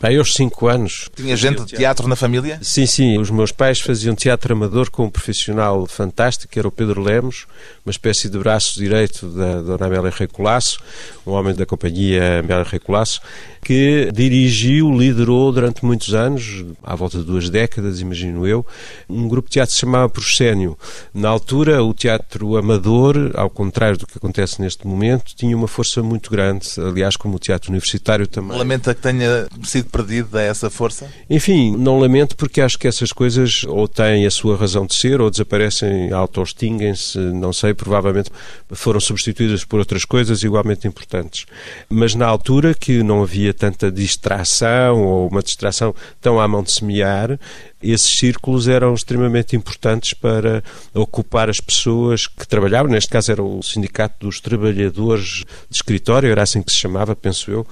Bem, 0.00 0.16
aos 0.16 0.34
5 0.34 0.66
anos. 0.66 1.10
Tinha 1.14 1.36
gente 1.36 1.64
de 1.64 1.76
teatro 1.76 2.08
na 2.08 2.16
família? 2.16 2.58
Sim, 2.62 2.86
sim. 2.86 3.18
Os 3.18 3.30
meus 3.30 3.52
pais 3.52 3.80
faziam 3.80 4.14
teatro 4.14 4.52
amador 4.52 4.90
com 4.90 5.04
um 5.04 5.10
profissional 5.10 5.86
fantástico, 5.86 6.52
que 6.52 6.58
era 6.58 6.68
o 6.68 6.70
Pedro 6.70 7.02
Lemos, 7.02 7.46
uma 7.84 7.90
espécie 7.90 8.28
de 8.28 8.38
braço 8.38 8.78
direito 8.78 9.26
da 9.28 9.60
Dona 9.60 9.86
Amélia 9.86 10.10
Rei 10.10 10.26
Colasso, 10.26 10.80
um 11.26 11.32
homem 11.32 11.54
da 11.54 11.66
companhia 11.66 12.40
Amélia 12.40 12.64
Rei 12.64 12.80
Colasso, 12.80 13.20
que 13.62 14.10
dirigiu, 14.12 14.90
liderou 14.90 15.52
durante 15.52 15.84
muitos 15.84 16.14
anos, 16.14 16.64
à 16.82 16.94
volta 16.94 17.18
de 17.18 17.24
duas 17.24 17.50
décadas, 17.50 18.00
imagino 18.00 18.46
eu, 18.46 18.64
um 19.08 19.28
grupo 19.28 19.48
de 19.48 19.54
teatro 19.54 19.70
que 19.70 19.74
se 19.74 19.80
chamava 19.80 20.08
Proscénio. 20.08 20.78
Na 21.12 21.28
altura, 21.28 21.82
o 21.82 21.92
teatro 21.92 22.56
amador, 22.56 23.30
ao 23.34 23.50
contrário 23.50 23.98
do 23.98 24.06
que 24.06 24.16
acontece 24.16 24.60
neste 24.60 24.86
momento, 24.86 25.34
tinha 25.36 25.56
uma 25.56 25.68
força 25.68 26.02
muito 26.02 26.30
grande, 26.30 26.68
aliás, 26.78 27.16
como 27.16 27.36
o 27.36 27.38
teatro 27.38 27.70
universitário 27.70 28.26
também. 28.26 28.56
Lamenta 28.56 28.94
que 28.94 29.02
tenha 29.02 29.46
sido 29.70 29.88
perdido 29.90 30.36
a 30.36 30.42
essa 30.42 30.68
força? 30.68 31.08
Enfim, 31.28 31.76
não 31.76 31.98
lamento 31.98 32.36
porque 32.36 32.60
acho 32.60 32.78
que 32.78 32.88
essas 32.88 33.12
coisas 33.12 33.64
ou 33.64 33.86
têm 33.86 34.26
a 34.26 34.30
sua 34.30 34.56
razão 34.56 34.86
de 34.86 34.94
ser 34.94 35.20
ou 35.20 35.30
desaparecem, 35.30 36.12
auto-extinguem-se, 36.12 37.18
não 37.18 37.52
sei, 37.52 37.72
provavelmente 37.72 38.30
foram 38.70 39.00
substituídas 39.00 39.64
por 39.64 39.78
outras 39.78 40.04
coisas 40.04 40.42
igualmente 40.42 40.86
importantes. 40.86 41.46
Mas 41.88 42.14
na 42.14 42.26
altura 42.26 42.74
que 42.74 43.02
não 43.02 43.22
havia 43.22 43.54
tanta 43.54 43.90
distração 43.90 45.02
ou 45.02 45.28
uma 45.28 45.42
distração 45.42 45.94
tão 46.20 46.40
à 46.40 46.46
mão 46.46 46.62
de 46.62 46.72
semear, 46.72 47.38
esses 47.82 48.18
círculos 48.18 48.68
eram 48.68 48.94
extremamente 48.94 49.56
importantes 49.56 50.12
para 50.14 50.62
ocupar 50.94 51.48
as 51.48 51.60
pessoas 51.60 52.26
que 52.26 52.46
trabalhavam. 52.46 52.90
Neste 52.90 53.10
caso 53.10 53.32
era 53.32 53.42
o 53.42 53.62
Sindicato 53.62 54.26
dos 54.26 54.40
Trabalhadores 54.40 55.44
de 55.68 55.76
Escritório, 55.76 56.30
era 56.30 56.42
assim 56.42 56.62
que 56.62 56.70
se 56.70 56.78
chamava, 56.78 57.16
penso 57.16 57.50
eu. 57.50 57.66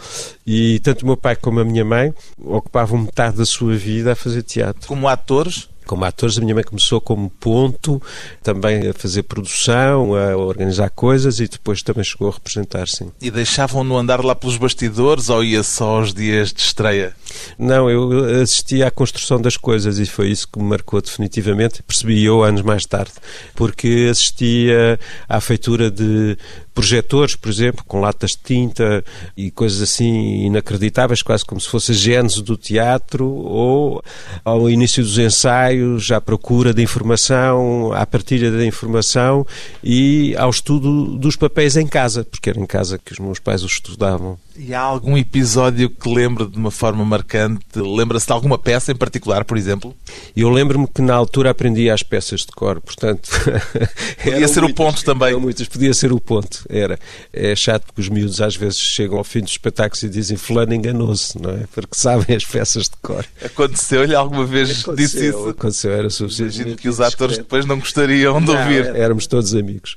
E 0.47 0.81
tanto 0.81 1.03
o 1.03 1.07
meu 1.07 1.17
pai 1.17 1.37
como 1.37 1.61
a 1.61 1.65
minha 1.65 1.85
mãe 1.85 2.13
ocupavam 2.39 2.99
metade 2.99 3.37
da 3.37 3.47
sua 3.47 3.75
vida 3.77 4.13
a 4.13 4.17
fazer 4.17 4.43
teatro. 4.43 4.89
Como 4.89 5.09
atores? 5.09 5.69
Como 5.89 6.05
atores, 6.05 6.37
a 6.37 6.43
minha 6.43 6.55
mãe 6.55 6.63
começou 6.63 7.01
como 7.01 7.31
ponto, 7.31 8.01
também 8.43 8.89
a 8.89 8.93
fazer 8.93 9.23
produção, 9.23 10.15
a 10.15 10.37
organizar 10.37 10.91
coisas 10.91 11.41
e 11.41 11.49
depois 11.49 11.83
também 11.83 12.05
chegou 12.05 12.29
a 12.29 12.33
representar, 12.33 12.87
sim. 12.87 13.11
E 13.23 13.31
deixavam-no 13.31 13.97
andar 13.97 14.23
lá 14.23 14.35
pelos 14.35 14.59
bastidores 14.59 15.31
ou 15.31 15.43
ia 15.43 15.63
só 15.63 15.97
aos 15.97 16.13
dias 16.13 16.53
de 16.53 16.61
estreia? 16.61 17.15
Não, 17.59 17.89
eu 17.89 18.43
assisti 18.43 18.83
à 18.83 18.91
construção 18.91 19.41
das 19.41 19.57
coisas 19.57 19.99
e 19.99 20.05
foi 20.05 20.29
isso 20.29 20.47
que 20.47 20.59
me 20.59 20.67
marcou 20.67 21.01
definitivamente, 21.01 21.83
percebi 21.83 22.23
eu 22.23 22.43
anos 22.43 22.61
mais 22.61 22.85
tarde, 22.85 23.13
porque 23.55 24.09
assistia 24.11 25.01
à 25.27 25.41
feitura 25.41 25.91
de 25.91 26.37
projetores, 26.79 27.35
por 27.35 27.51
exemplo, 27.51 27.85
com 27.89 28.01
latas 28.01 28.31
de 28.33 28.39
tinta 28.45 29.05
e 29.37 29.51
coisas 29.51 29.83
assim 29.83 30.45
inacreditáveis, 30.45 31.23
quase 31.23 31.45
como 31.45 31.61
se 31.61 31.69
fosse 31.69 31.91
a 31.91 31.95
gênese 31.95 32.41
do 32.41 32.57
teatro, 32.57 33.27
ou 33.27 34.01
ao 34.45 34.71
início 34.71 35.03
dos 35.03 35.19
ensaios, 35.19 35.78
à 36.15 36.21
procura 36.21 36.73
de 36.73 36.83
informação, 36.83 37.93
à 37.93 38.05
partilha 38.07 38.51
da 38.51 38.65
informação 38.65 39.47
e 39.83 40.35
ao 40.37 40.51
estudo 40.51 41.17
dos 41.19 41.37
papéis 41.37 41.77
em 41.77 41.87
casa, 41.87 42.25
porque 42.25 42.51
era 42.51 42.61
em 42.61 42.67
casa 42.67 42.99
que 42.99 43.13
os 43.13 43.19
meus 43.19 43.39
pais 43.39 43.63
os 43.63 43.73
estudavam. 43.73 44.39
E 44.61 44.75
há 44.75 44.81
algum 44.81 45.17
episódio 45.17 45.89
que 45.89 46.13
lembre 46.13 46.45
de 46.45 46.59
uma 46.59 46.73
forma 46.73 47.05
marcante? 47.05 47.61
Lembra-se 47.77 48.27
de 48.27 48.33
alguma 48.33 48.59
peça 48.59 48.91
em 48.91 48.97
particular, 48.97 49.45
por 49.45 49.57
exemplo? 49.57 49.95
Eu 50.37 50.49
lembro-me 50.49 50.89
que 50.89 51.01
na 51.01 51.15
altura 51.15 51.51
aprendi 51.51 51.89
as 51.89 52.03
peças 52.03 52.41
de 52.41 52.49
cor, 52.49 52.81
portanto. 52.81 53.31
Podia 54.21 54.49
ser 54.49 54.63
muitas, 54.63 54.71
o 54.73 54.75
ponto 54.75 55.05
também. 55.05 55.37
Muitas, 55.37 55.69
podia 55.69 55.95
ser 55.95 56.13
o 56.13 56.21
ponto, 56.21 56.67
era. 56.69 56.99
É 57.33 57.55
chato 57.55 57.93
que 57.95 58.01
os 58.01 58.09
miúdos 58.09 58.41
às 58.41 58.57
vezes 58.57 58.81
chegam 58.81 59.17
ao 59.17 59.23
fim 59.23 59.43
dos 59.43 59.53
espetáculos 59.53 60.03
e 60.03 60.09
dizem 60.09 60.37
Fulano 60.37 60.75
enganou-se, 60.75 61.41
não 61.41 61.51
é? 61.51 61.65
Porque 61.73 61.95
sabem 61.95 62.35
as 62.35 62.45
peças 62.45 62.85
de 62.85 62.97
cor. 63.01 63.25
Aconteceu-lhe 63.41 64.15
alguma 64.17 64.45
vez 64.45 64.81
aconteceu, 64.81 64.97
disse 64.97 65.29
isso? 65.29 65.49
Aconteceu, 65.51 65.93
era 65.93 66.11
suficiente. 66.11 66.57
Imagino 66.57 66.77
que 66.77 66.89
os 66.89 67.01
atores 67.01 67.39
depois 67.39 67.65
não 67.65 67.79
gostariam 67.79 68.41
de 68.41 68.49
não, 68.49 68.59
ouvir. 68.59 68.87
Éramos 68.97 69.29
todos 69.29 69.55
amigos. 69.55 69.97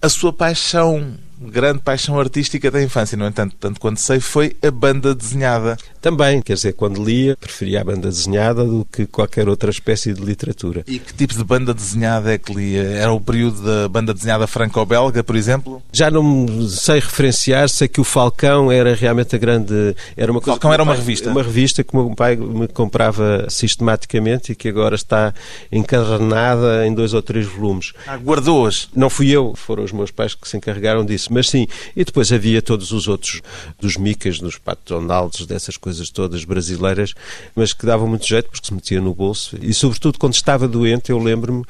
A 0.00 0.08
sua 0.08 0.32
paixão 0.32 1.18
grande 1.40 1.78
paixão 1.80 2.18
artística 2.20 2.70
da 2.70 2.82
infância, 2.82 3.16
no 3.16 3.26
entanto, 3.26 3.56
tanto 3.58 3.80
quanto 3.80 4.00
sei, 4.00 4.20
foi 4.20 4.56
a 4.62 4.70
banda 4.70 5.14
desenhada. 5.14 5.76
Também, 6.00 6.42
quer 6.42 6.54
dizer, 6.54 6.74
quando 6.74 7.02
lia, 7.02 7.36
preferia 7.36 7.80
a 7.80 7.84
banda 7.84 8.08
desenhada 8.08 8.64
do 8.64 8.86
que 8.90 9.06
qualquer 9.06 9.48
outra 9.48 9.70
espécie 9.70 10.12
de 10.12 10.22
literatura. 10.22 10.84
E 10.86 10.98
que 10.98 11.14
tipo 11.14 11.34
de 11.34 11.44
banda 11.44 11.72
desenhada 11.72 12.32
é 12.32 12.38
que 12.38 12.52
lia? 12.52 12.82
Era 12.82 13.12
o 13.12 13.20
período 13.20 13.62
da 13.62 13.88
banda 13.88 14.12
desenhada 14.12 14.46
franco-belga, 14.46 15.24
por 15.24 15.36
exemplo? 15.36 15.82
Já 15.92 16.10
não 16.10 16.68
sei 16.68 17.00
referenciar, 17.00 17.68
sei 17.68 17.88
que 17.88 18.00
o 18.00 18.04
Falcão 18.04 18.70
era 18.70 18.94
realmente 18.94 19.34
a 19.34 19.38
grande... 19.38 19.94
Era 20.16 20.30
uma 20.30 20.40
coisa 20.40 20.52
Falcão 20.52 20.72
era 20.72 20.82
uma 20.82 20.94
revista? 20.94 21.30
Uma 21.30 21.42
revista 21.42 21.82
que 21.82 21.94
o 21.94 22.04
meu 22.04 22.14
pai 22.14 22.36
me 22.36 22.68
comprava 22.68 23.46
sistematicamente 23.48 24.52
e 24.52 24.54
que 24.54 24.68
agora 24.68 24.94
está 24.94 25.32
encarnada 25.70 26.86
em 26.86 26.94
dois 26.94 27.14
ou 27.14 27.22
três 27.22 27.46
volumes. 27.46 27.92
Ah, 28.06 28.16
guardou-as? 28.16 28.88
Não 28.94 29.08
fui 29.08 29.30
eu, 29.30 29.54
foram 29.54 29.84
os 29.84 29.92
meus 29.92 30.10
pais 30.10 30.34
que 30.34 30.48
se 30.48 30.56
encarregaram 30.56 31.04
disso 31.04 31.29
mas 31.30 31.48
sim. 31.48 31.66
E 31.96 32.04
depois 32.04 32.32
havia 32.32 32.60
todos 32.60 32.92
os 32.92 33.08
outros, 33.08 33.40
dos 33.80 33.96
Micas, 33.96 34.38
dos 34.38 34.58
Patos 34.58 34.84
Donaldos, 34.86 35.46
dessas 35.46 35.76
coisas 35.76 36.10
todas 36.10 36.44
brasileiras, 36.44 37.14
mas 37.54 37.72
que 37.72 37.86
davam 37.86 38.06
muito 38.06 38.26
jeito 38.26 38.50
porque 38.50 38.66
se 38.66 38.74
metia 38.74 39.00
no 39.00 39.14
bolso. 39.14 39.56
E, 39.60 39.72
sobretudo, 39.72 40.18
quando 40.18 40.34
estava 40.34 40.66
doente, 40.66 41.10
eu 41.10 41.18
lembro-me 41.18 41.64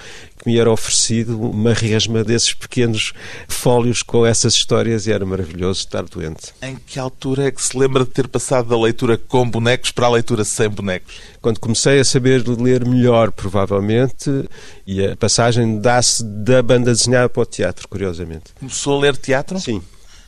me 0.46 0.58
era 0.58 0.70
oferecido 0.70 1.40
uma 1.40 1.72
resma 1.72 2.24
desses 2.24 2.52
pequenos 2.52 3.12
fólios 3.48 4.02
com 4.02 4.24
essas 4.24 4.54
histórias 4.54 5.06
e 5.06 5.12
era 5.12 5.24
maravilhoso 5.24 5.80
estar 5.80 6.02
doente. 6.02 6.52
Em 6.62 6.76
que 6.76 6.98
altura 6.98 7.48
é 7.48 7.50
que 7.50 7.62
se 7.62 7.76
lembra 7.76 8.04
de 8.04 8.10
ter 8.10 8.28
passado 8.28 8.68
da 8.68 8.78
leitura 8.78 9.18
com 9.18 9.48
bonecos 9.48 9.90
para 9.90 10.06
a 10.06 10.10
leitura 10.10 10.44
sem 10.44 10.68
bonecos? 10.68 11.14
Quando 11.40 11.60
comecei 11.60 12.00
a 12.00 12.04
saber 12.04 12.46
ler 12.46 12.86
melhor, 12.86 13.30
provavelmente, 13.32 14.30
e 14.86 15.04
a 15.04 15.16
passagem 15.16 15.80
dá-se 15.80 16.24
da 16.24 16.62
banda 16.62 16.92
desenhada 16.92 17.28
para 17.28 17.42
o 17.42 17.46
teatro, 17.46 17.88
curiosamente. 17.88 18.52
Começou 18.58 18.98
a 18.98 19.00
ler 19.00 19.16
teatro? 19.16 19.58
Sim. 19.58 19.82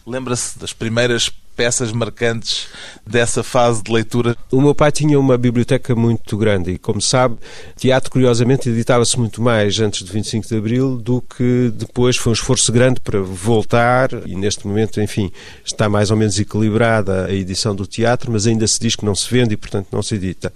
Lembra-se 0.06 0.58
das 0.58 0.72
primeiras 0.72 1.30
peças 1.62 1.92
marcantes 1.92 2.66
dessa 3.06 3.40
fase 3.40 3.84
de 3.84 3.92
leitura? 3.92 4.36
O 4.50 4.60
meu 4.60 4.74
pai 4.74 4.90
tinha 4.90 5.18
uma 5.18 5.38
biblioteca 5.38 5.94
muito 5.94 6.36
grande 6.36 6.72
e, 6.72 6.78
como 6.78 7.00
sabe, 7.00 7.36
teatro, 7.76 8.10
curiosamente, 8.10 8.68
editava-se 8.68 9.16
muito 9.16 9.40
mais 9.40 9.78
antes 9.78 10.04
de 10.04 10.12
25 10.12 10.48
de 10.48 10.56
Abril 10.56 10.96
do 10.96 11.22
que 11.22 11.72
depois. 11.72 12.16
Foi 12.16 12.30
um 12.30 12.34
esforço 12.34 12.72
grande 12.72 13.00
para 13.00 13.20
voltar 13.20 14.10
e, 14.26 14.34
neste 14.34 14.66
momento, 14.66 15.00
enfim, 15.00 15.30
está 15.64 15.88
mais 15.88 16.10
ou 16.10 16.16
menos 16.16 16.36
equilibrada 16.36 17.26
a 17.26 17.32
edição 17.32 17.76
do 17.76 17.86
teatro, 17.86 18.32
mas 18.32 18.44
ainda 18.44 18.66
se 18.66 18.80
diz 18.80 18.96
que 18.96 19.04
não 19.04 19.14
se 19.14 19.32
vende 19.32 19.54
e, 19.54 19.56
portanto, 19.56 19.86
não 19.92 20.02
se 20.02 20.16
edita. 20.16 20.52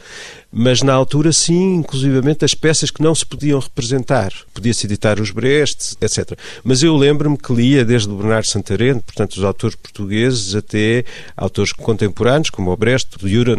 Mas 0.50 0.82
na 0.82 0.94
altura, 0.94 1.32
sim, 1.32 1.75
inclusivamente 1.75 2.44
as 2.44 2.54
peças 2.54 2.90
que 2.90 3.02
não 3.02 3.14
se 3.14 3.26
podiam 3.26 3.60
representar. 3.60 4.32
Podia-se 4.54 4.86
editar 4.86 5.20
os 5.20 5.30
Brecht, 5.30 5.96
etc. 6.00 6.32
Mas 6.64 6.82
eu 6.82 6.96
lembro-me 6.96 7.36
que 7.36 7.52
lia 7.52 7.84
desde 7.84 8.08
o 8.08 8.16
Bernardo 8.16 8.46
Santareno, 8.46 9.02
portanto, 9.02 9.36
os 9.36 9.44
autores 9.44 9.76
portugueses, 9.76 10.54
até 10.54 10.96
autores 11.37 11.73
contemporâneos, 11.73 12.50
como 12.50 12.71
o 12.71 12.76
Brecht, 12.76 13.17
o 13.23 13.29
Juran 13.29 13.57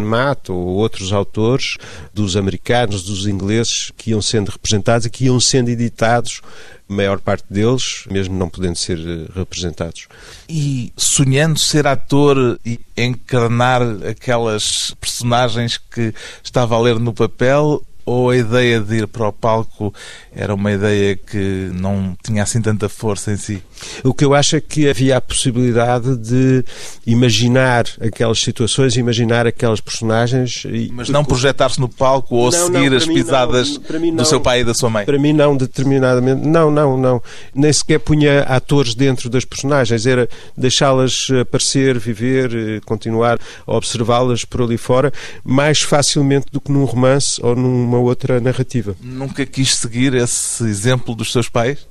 ou 0.50 0.56
outros 0.56 1.12
autores 1.12 1.77
dos 2.13 2.36
americanos, 2.36 3.03
dos 3.03 3.27
ingleses, 3.27 3.91
que 3.98 4.12
iam 4.12 4.22
sendo 4.22 4.50
representados 4.50 5.06
e 5.06 5.10
que 5.10 5.25
iam 5.25 5.39
sendo 5.39 5.70
editados 5.70 6.41
a 6.89 6.94
maior 6.94 7.20
parte 7.20 7.46
deles, 7.50 8.06
mesmo 8.10 8.38
não 8.38 8.50
podendo 8.50 8.77
ser 8.77 8.98
eh, 8.98 9.27
representados. 9.36 10.08
E 10.48 10.94
sonhando 10.96 11.60
ser 11.60 11.86
ator 11.86 12.60
e 12.65 12.79
encarnar 12.96 13.82
aquelas 14.10 14.96
personagens 15.00 15.77
que 15.77 16.13
estava 16.41 16.75
a 16.75 16.79
ler 16.79 16.98
no 16.98 17.13
papel, 17.13 17.84
ou 18.07 18.29
a 18.29 18.37
ideia 18.37 18.79
de 18.79 18.99
ir 18.99 19.07
para 19.07 19.27
o 19.27 19.33
palco 19.33 19.93
era 20.33 20.55
uma 20.55 20.71
ideia 20.71 21.17
que 21.17 21.69
não 21.73 22.15
tinha 22.23 22.41
assim 22.41 22.61
tanta 22.61 22.87
força 22.87 23.33
em 23.33 23.35
si? 23.35 23.61
O 24.01 24.13
que 24.13 24.23
eu 24.23 24.33
acho 24.33 24.55
é 24.55 24.61
que 24.61 24.89
havia 24.89 25.17
a 25.17 25.21
possibilidade 25.21 26.15
de 26.15 26.63
imaginar 27.05 27.85
aquelas 27.99 28.39
situações, 28.39 28.95
imaginar 28.95 29.45
aquelas 29.45 29.81
personagens. 29.81 30.63
E... 30.65 30.89
Mas 30.93 31.09
não 31.09 31.25
projetar-se 31.25 31.81
no 31.81 31.89
palco 31.89 32.35
ou 32.35 32.49
não, 32.49 32.51
seguir 32.51 32.89
não, 32.89 32.97
as 32.97 33.05
pisadas 33.05 33.77
não, 33.77 34.15
do 34.15 34.25
seu 34.25 34.39
pai 34.39 34.61
e 34.61 34.63
da 34.63 34.73
sua 34.73 34.89
mãe? 34.89 35.05
Para 35.05 35.19
mim, 35.19 35.33
não, 35.33 35.57
determinadamente. 35.57 36.47
Não, 36.47 36.71
não, 36.71 36.97
não. 36.97 37.21
Nem 37.53 37.73
sequer 37.73 37.99
punha 37.99 38.43
atores 38.43 38.95
dentro 38.95 39.29
das 39.29 39.43
personagens. 39.43 40.05
Era 40.05 40.29
deixá-las 40.55 41.27
aparecer, 41.41 41.99
viver, 41.99 42.81
continuar 42.85 43.37
a 43.65 43.75
observá-las 43.75 44.45
por 44.45 44.61
ali 44.61 44.77
fora, 44.77 45.11
mais 45.43 45.81
facilmente 45.81 46.45
do 46.53 46.61
que 46.61 46.71
num 46.71 46.85
romance 46.85 47.41
ou 47.43 47.53
numa 47.53 47.96
outra 48.03 48.39
narrativa. 48.39 48.95
Nunca 49.01 49.45
quis 49.45 49.75
seguir 49.75 50.13
esse 50.13 50.63
exemplo 50.63 51.15
dos 51.15 51.31
seus 51.31 51.49
pais? 51.49 51.87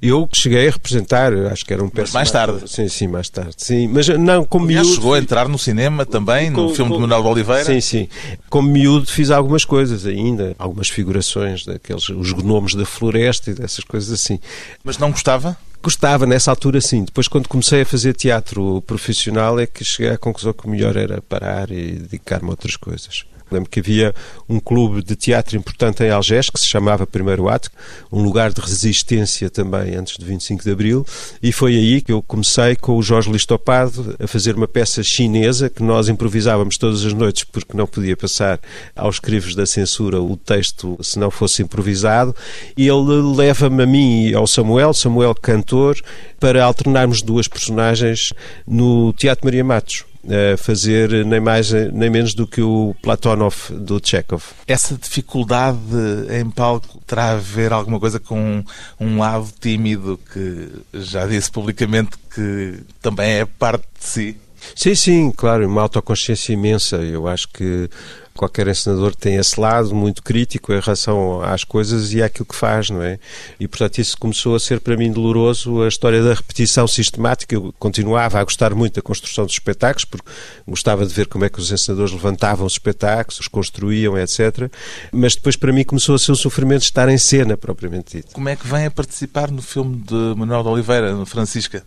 Eu 0.00 0.28
cheguei 0.32 0.68
a 0.68 0.70
representar, 0.70 1.32
acho 1.50 1.64
que 1.64 1.72
era 1.72 1.82
um 1.82 1.88
personagem. 1.88 2.14
mais 2.14 2.30
tarde. 2.30 2.70
Sim, 2.70 2.88
sim, 2.88 3.06
mais 3.06 3.28
tarde. 3.28 3.54
Sim, 3.56 3.88
mas 3.88 4.08
não, 4.08 4.44
como 4.44 4.66
miúdo. 4.66 4.86
chegou 4.88 5.14
a 5.14 5.18
entrar 5.18 5.48
no 5.48 5.58
cinema 5.58 6.04
também, 6.04 6.50
no 6.50 6.68
com, 6.68 6.74
filme 6.74 6.90
com, 6.90 6.96
de 6.96 7.00
Manuel 7.02 7.22
de 7.22 7.28
Oliveira? 7.28 7.64
Sim, 7.64 7.80
sim. 7.80 8.08
Como 8.48 8.68
miúdo 8.68 9.10
fiz 9.10 9.30
algumas 9.30 9.64
coisas 9.64 10.06
ainda, 10.06 10.54
algumas 10.58 10.88
figurações, 10.88 11.64
daqueles, 11.64 12.08
os 12.08 12.32
gnomos 12.32 12.74
da 12.74 12.84
floresta 12.84 13.50
e 13.50 13.54
dessas 13.54 13.84
coisas 13.84 14.12
assim. 14.12 14.38
Mas 14.84 14.98
não 14.98 15.10
gostava? 15.10 15.56
Gostava, 15.82 16.26
nessa 16.26 16.50
altura 16.50 16.80
sim. 16.80 17.04
Depois, 17.04 17.26
quando 17.26 17.48
comecei 17.48 17.82
a 17.82 17.86
fazer 17.86 18.14
teatro 18.14 18.82
profissional, 18.86 19.58
é 19.58 19.66
que 19.66 19.84
cheguei 19.84 20.12
à 20.12 20.18
conclusão 20.18 20.52
que 20.52 20.66
o 20.66 20.70
melhor 20.70 20.96
era 20.96 21.20
parar 21.20 21.72
e 21.72 21.92
dedicar-me 21.94 22.48
a 22.48 22.50
outras 22.50 22.76
coisas. 22.76 23.24
Lembro 23.52 23.70
que 23.70 23.80
havia 23.80 24.14
um 24.48 24.58
clube 24.58 25.02
de 25.02 25.14
teatro 25.14 25.56
importante 25.56 26.02
em 26.02 26.10
Algés, 26.10 26.48
que 26.48 26.58
se 26.58 26.66
chamava 26.66 27.06
Primeiro 27.06 27.48
Ato, 27.48 27.70
um 28.10 28.22
lugar 28.22 28.52
de 28.52 28.60
resistência 28.60 29.50
também 29.50 29.94
antes 29.94 30.16
de 30.16 30.24
25 30.24 30.64
de 30.64 30.70
Abril, 30.70 31.06
e 31.42 31.52
foi 31.52 31.76
aí 31.76 32.00
que 32.00 32.12
eu 32.12 32.22
comecei 32.22 32.76
com 32.76 32.96
o 32.96 33.02
Jorge 33.02 33.30
Listopado 33.30 34.16
a 34.18 34.26
fazer 34.26 34.54
uma 34.54 34.68
peça 34.68 35.02
chinesa 35.02 35.68
que 35.68 35.82
nós 35.82 36.08
improvisávamos 36.08 36.78
todas 36.78 37.04
as 37.04 37.12
noites 37.12 37.44
porque 37.44 37.76
não 37.76 37.86
podia 37.86 38.16
passar 38.16 38.60
aos 38.96 39.18
crivos 39.18 39.54
da 39.54 39.66
censura 39.66 40.20
o 40.20 40.36
texto 40.36 40.98
se 41.02 41.18
não 41.18 41.30
fosse 41.30 41.62
improvisado, 41.62 42.34
e 42.76 42.88
ele 42.88 43.36
leva-me 43.36 43.82
a 43.82 43.86
mim 43.86 44.26
e 44.28 44.34
ao 44.34 44.46
Samuel, 44.46 44.94
Samuel 44.94 45.34
cantor, 45.34 45.96
para 46.40 46.64
alternarmos 46.64 47.22
duas 47.22 47.46
personagens 47.46 48.32
no 48.66 49.12
Teatro 49.12 49.44
Maria 49.44 49.64
Matos 49.64 50.04
fazer 50.58 51.24
nem 51.24 51.40
mais 51.40 51.72
nem 51.72 52.08
menos 52.08 52.34
do 52.34 52.46
que 52.46 52.62
o 52.62 52.94
Platonov 53.02 53.70
do 53.70 54.00
Chekhov. 54.02 54.42
Essa 54.66 54.96
dificuldade 54.96 55.78
em 56.30 56.48
palco 56.48 57.00
terá 57.06 57.32
a 57.32 57.36
ver 57.36 57.72
alguma 57.72 57.98
coisa 57.98 58.20
com 58.20 58.64
um 59.00 59.18
lado 59.18 59.48
tímido 59.60 60.18
que 60.32 60.70
já 60.94 61.26
disse 61.26 61.50
publicamente 61.50 62.10
que 62.34 62.78
também 63.00 63.32
é 63.32 63.44
parte 63.44 63.84
de 63.98 64.04
si? 64.04 64.36
Sim, 64.76 64.94
sim, 64.94 65.30
claro, 65.32 65.66
uma 65.66 65.82
autoconsciência 65.82 66.52
imensa. 66.52 66.96
Eu 66.96 67.26
acho 67.26 67.48
que 67.48 67.88
qualquer 68.34 68.68
encenador 68.68 69.14
tem 69.14 69.36
esse 69.36 69.60
lado 69.60 69.94
muito 69.94 70.22
crítico 70.22 70.72
em 70.72 70.80
relação 70.80 71.42
às 71.42 71.64
coisas 71.64 72.12
e 72.12 72.22
àquilo 72.22 72.46
que 72.46 72.54
faz, 72.54 72.90
não 72.90 73.02
é? 73.02 73.18
E, 73.58 73.68
portanto, 73.68 73.98
isso 73.98 74.16
começou 74.18 74.54
a 74.54 74.60
ser 74.60 74.80
para 74.80 74.96
mim 74.96 75.12
doloroso, 75.12 75.82
a 75.82 75.88
história 75.88 76.22
da 76.22 76.34
repetição 76.34 76.86
sistemática. 76.86 77.54
Eu 77.54 77.74
continuava 77.78 78.38
a 78.38 78.44
gostar 78.44 78.74
muito 78.74 78.94
da 78.94 79.02
construção 79.02 79.44
dos 79.44 79.54
espetáculos, 79.54 80.04
porque 80.04 80.30
gostava 80.66 81.06
de 81.06 81.12
ver 81.12 81.26
como 81.26 81.44
é 81.44 81.48
que 81.48 81.58
os 81.58 81.70
encenadores 81.70 82.12
levantavam 82.12 82.66
os 82.66 82.74
espetáculos, 82.74 83.40
os 83.40 83.48
construíam, 83.48 84.18
etc. 84.18 84.70
Mas 85.12 85.34
depois, 85.34 85.56
para 85.56 85.72
mim, 85.72 85.84
começou 85.84 86.14
a 86.14 86.18
ser 86.18 86.32
um 86.32 86.36
sofrimento 86.36 86.82
estar 86.82 87.08
em 87.08 87.18
cena, 87.18 87.56
propriamente 87.56 88.16
dito. 88.18 88.32
Como 88.32 88.48
é 88.48 88.56
que 88.56 88.66
vem 88.66 88.86
a 88.86 88.90
participar 88.90 89.50
no 89.50 89.62
filme 89.62 89.96
de 89.96 90.34
Manuel 90.36 90.62
de 90.62 90.68
Oliveira, 90.68 91.26
Francisca? 91.26 91.84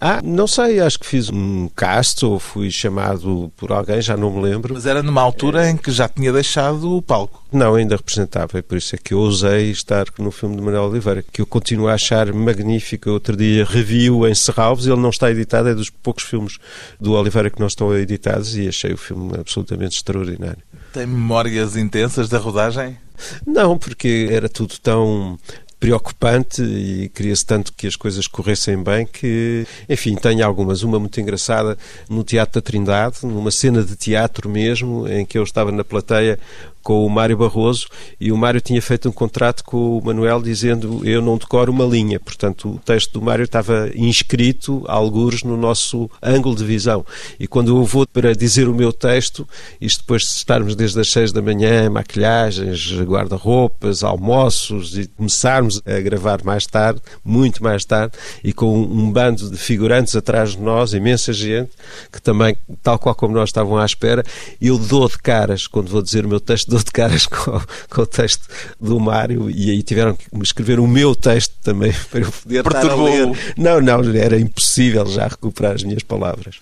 Ah, 0.00 0.20
não 0.22 0.46
sei, 0.46 0.80
acho 0.80 0.98
que 0.98 1.06
fiz 1.06 1.30
um 1.30 1.68
cast 1.76 2.24
ou 2.24 2.38
fui 2.38 2.70
chamado 2.70 3.52
por 3.56 3.72
alguém, 3.72 4.00
já 4.00 4.16
não 4.16 4.30
me 4.30 4.42
lembro. 4.42 4.74
Mas 4.74 4.86
era 4.86 5.02
numa 5.02 5.22
altura 5.22 5.66
é... 5.66 5.70
em 5.70 5.76
que 5.76 5.90
já 5.90 6.08
tinha 6.08 6.32
deixado 6.32 6.96
o 6.96 7.02
palco. 7.02 7.44
Não, 7.50 7.74
ainda 7.74 7.96
representava, 7.96 8.58
e 8.58 8.62
por 8.62 8.76
isso 8.76 8.94
é 8.94 8.98
que 8.98 9.14
eu 9.14 9.18
ousei 9.18 9.70
estar 9.70 10.06
no 10.18 10.30
filme 10.30 10.56
de 10.56 10.62
Manuel 10.62 10.84
Oliveira, 10.84 11.24
que 11.32 11.40
eu 11.40 11.46
continuo 11.46 11.88
a 11.88 11.94
achar 11.94 12.32
magnífico. 12.32 13.10
Outro 13.10 13.36
dia 13.36 13.64
revi-o 13.64 14.26
em 14.26 14.34
Serralves, 14.34 14.86
ele 14.86 15.00
não 15.00 15.10
está 15.10 15.30
editado, 15.30 15.68
é 15.68 15.74
dos 15.74 15.90
poucos 15.90 16.24
filmes 16.24 16.58
do 17.00 17.12
Oliveira 17.12 17.50
que 17.50 17.60
não 17.60 17.66
estão 17.66 17.96
editados 17.96 18.56
e 18.56 18.68
achei 18.68 18.92
o 18.92 18.98
filme 18.98 19.32
absolutamente 19.38 19.96
extraordinário. 19.96 20.62
Tem 20.92 21.06
memórias 21.06 21.76
intensas 21.76 22.28
da 22.28 22.38
rodagem? 22.38 22.98
Não, 23.46 23.78
porque 23.78 24.28
era 24.30 24.48
tudo 24.48 24.74
tão 24.78 25.38
preocupante 25.78 26.62
e 26.62 27.08
queria-se 27.08 27.46
tanto 27.46 27.72
que 27.72 27.86
as 27.86 27.94
coisas 27.94 28.26
corressem 28.26 28.82
bem 28.82 29.06
que, 29.06 29.66
enfim, 29.88 30.14
tenho 30.14 30.44
algumas. 30.44 30.82
Uma 30.82 30.98
muito 30.98 31.20
engraçada 31.20 31.76
no 32.08 32.24
Teatro 32.24 32.60
da 32.60 32.64
Trindade, 32.64 33.18
numa 33.22 33.50
cena 33.50 33.82
de 33.82 33.94
teatro 33.96 34.48
mesmo, 34.48 35.06
em 35.08 35.24
que 35.24 35.38
eu 35.38 35.42
estava 35.42 35.70
na 35.70 35.84
plateia 35.84 36.38
com 36.82 37.04
o 37.04 37.10
Mário 37.10 37.36
Barroso 37.36 37.86
e 38.20 38.32
o 38.32 38.36
Mário 38.36 38.60
tinha 38.60 38.80
feito 38.80 39.08
um 39.08 39.12
contrato 39.12 39.62
com 39.64 39.98
o 39.98 40.04
Manuel 40.04 40.40
dizendo 40.40 41.06
eu 41.06 41.20
não 41.20 41.36
decoro 41.36 41.72
uma 41.72 41.84
linha. 41.84 42.18
Portanto, 42.18 42.70
o 42.70 42.78
texto 42.78 43.12
do 43.12 43.22
Mário 43.22 43.44
estava 43.44 43.90
inscrito, 43.94 44.84
algures, 44.86 45.42
no 45.42 45.56
nosso 45.56 46.10
ângulo 46.22 46.56
de 46.56 46.64
visão. 46.64 47.04
E 47.38 47.46
quando 47.46 47.76
eu 47.76 47.84
vou 47.84 48.06
para 48.06 48.34
dizer 48.34 48.68
o 48.68 48.74
meu 48.74 48.92
texto, 48.92 49.46
isto 49.80 50.00
depois 50.00 50.22
de 50.22 50.28
estarmos 50.28 50.74
desde 50.74 51.00
as 51.00 51.10
seis 51.10 51.32
da 51.32 51.42
manhã, 51.42 51.90
maquilhagens, 51.90 52.92
guarda-roupas, 53.02 54.02
almoços 54.02 54.96
e 54.96 55.06
começarmos 55.08 55.82
a 55.84 56.00
gravar 56.00 56.42
mais 56.44 56.66
tarde, 56.66 57.00
muito 57.24 57.62
mais 57.62 57.84
tarde, 57.84 58.12
e 58.42 58.52
com 58.52 58.80
um 58.80 59.10
bando 59.10 59.50
de 59.50 59.56
figurantes 59.56 60.16
atrás 60.16 60.52
de 60.52 60.60
nós, 60.60 60.92
imensa 60.92 61.32
gente, 61.32 61.70
que 62.12 62.20
também, 62.20 62.56
tal 62.82 62.98
qual 62.98 63.14
como 63.14 63.34
nós 63.34 63.48
estavam 63.48 63.76
à 63.76 63.84
espera, 63.84 64.24
eu 64.60 64.78
dou 64.78 65.08
de 65.08 65.18
caras 65.18 65.66
quando 65.66 65.88
vou 65.88 66.02
dizer 66.02 66.24
o 66.24 66.28
meu 66.28 66.40
texto, 66.40 66.70
dou 66.78 66.84
de 66.84 66.92
caras 66.92 67.26
com, 67.26 67.60
com, 67.90 68.02
o 68.02 68.06
texto 68.06 68.48
do 68.80 68.98
Mário 68.98 69.50
e 69.50 69.70
aí 69.70 69.82
tiveram 69.82 70.14
que 70.14 70.26
escrever 70.42 70.80
o 70.80 70.86
meu 70.86 71.14
texto 71.14 71.54
também 71.62 71.92
para 72.10 72.20
eu 72.20 72.32
poder 72.32 72.66
estar 72.66 72.90
a 72.90 72.94
ler. 72.96 73.54
Não, 73.56 73.80
não, 73.80 74.02
era 74.14 74.38
impossível 74.38 75.06
já 75.06 75.26
recuperar 75.26 75.74
as 75.74 75.82
minhas 75.82 76.02
palavras. 76.02 76.56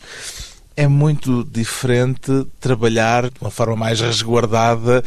É 0.76 0.87
muito 0.87 1.44
diferente 1.44 2.46
trabalhar 2.61 3.31
de 3.31 3.40
uma 3.40 3.50
forma 3.50 3.76
mais 3.76 4.00
resguardada 4.00 5.02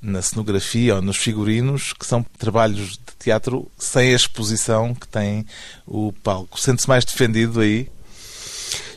na 0.00 0.22
cenografia 0.22 0.94
ou 0.96 1.02
nos 1.02 1.16
figurinos, 1.16 1.92
que 1.92 2.06
são 2.06 2.24
trabalhos 2.38 2.92
de 2.92 2.98
teatro 3.18 3.68
sem 3.76 4.12
a 4.12 4.16
exposição 4.16 4.94
que 4.94 5.08
tem 5.08 5.44
o 5.86 6.12
palco. 6.22 6.60
Sente-se 6.60 6.88
mais 6.88 7.04
defendido 7.04 7.60
aí? 7.60 7.88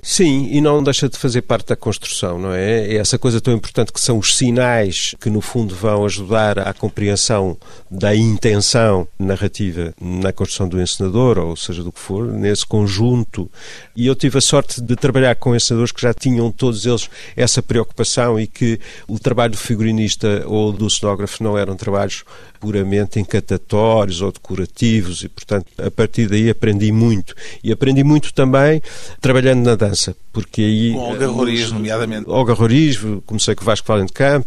Sim, 0.04 0.48
e 0.52 0.60
não 0.60 0.82
deixa 0.82 1.08
de 1.08 1.16
fazer 1.16 1.44
parte 1.44 1.68
da 1.68 1.76
construção, 1.76 2.40
não 2.40 2.52
é? 2.52 2.88
É 2.88 2.96
essa 2.96 3.20
coisa 3.20 3.40
tão 3.40 3.54
importante 3.54 3.94
que 3.94 4.02
são 4.02 4.18
os 4.18 4.36
sinais 4.36 5.14
que, 5.22 5.30
no 5.30 5.42
fundo, 5.42 5.76
vão 5.76 6.04
ajudar 6.06 6.58
à 6.58 6.74
compreensão 6.74 7.56
da 7.90 8.16
intenção 8.16 9.08
narrativa 9.20 9.94
na 10.02 10.34
construção 10.34 10.68
do 10.68 10.82
encenador, 10.82 11.38
ou 11.38 11.56
seja, 11.56 11.84
do 11.84 11.92
que 11.92 12.00
for, 12.00 12.26
nesse 12.26 12.66
conjunto. 12.66 13.50
E 13.96 14.08
eu 14.08 14.16
tive 14.16 14.40
a 14.40 14.42
sorte 14.42 14.82
de 14.82 14.96
trabalhar 14.96 15.36
com 15.36 15.56
encenadores 15.56 15.92
que 15.92 16.02
já 16.02 16.16
tinham 16.16 16.52
todos 16.52 16.84
eles 16.88 17.08
essa 17.38 17.62
preocupação 17.62 18.40
e 18.40 18.48
que 18.48 18.80
o 19.08 19.20
trabalho 19.20 19.52
do 19.52 19.58
figurinista 19.58 20.44
ou 20.48 20.72
do 20.72 20.90
cenógrafo 20.90 21.44
não 21.44 21.56
eram 21.56 21.76
trabalhos 21.76 22.24
puramente 22.62 23.20
encantatórios 23.20 24.22
ou 24.22 24.32
decorativos 24.32 25.24
e, 25.24 25.28
portanto, 25.28 25.66
a 25.80 25.90
partir 25.90 26.28
daí 26.28 26.48
aprendi 26.48 26.92
muito. 26.92 27.36
E 27.64 27.72
aprendi 27.72 28.04
muito 28.04 28.32
também 28.34 28.80
trabalhando 29.20 29.66
na 29.66 29.76
dança 29.76 30.16
porque 30.32 30.62
aí... 30.62 30.96
Olga 30.96 31.28
Roriz, 31.28 31.72
nomeadamente. 31.72 32.30
Olga 32.30 32.54
Roriz, 32.54 33.00
comecei 33.26 33.54
com 33.54 33.64
o 33.64 33.66
Vasco 33.66 33.88
Valente 33.88 34.14
Camp, 34.14 34.46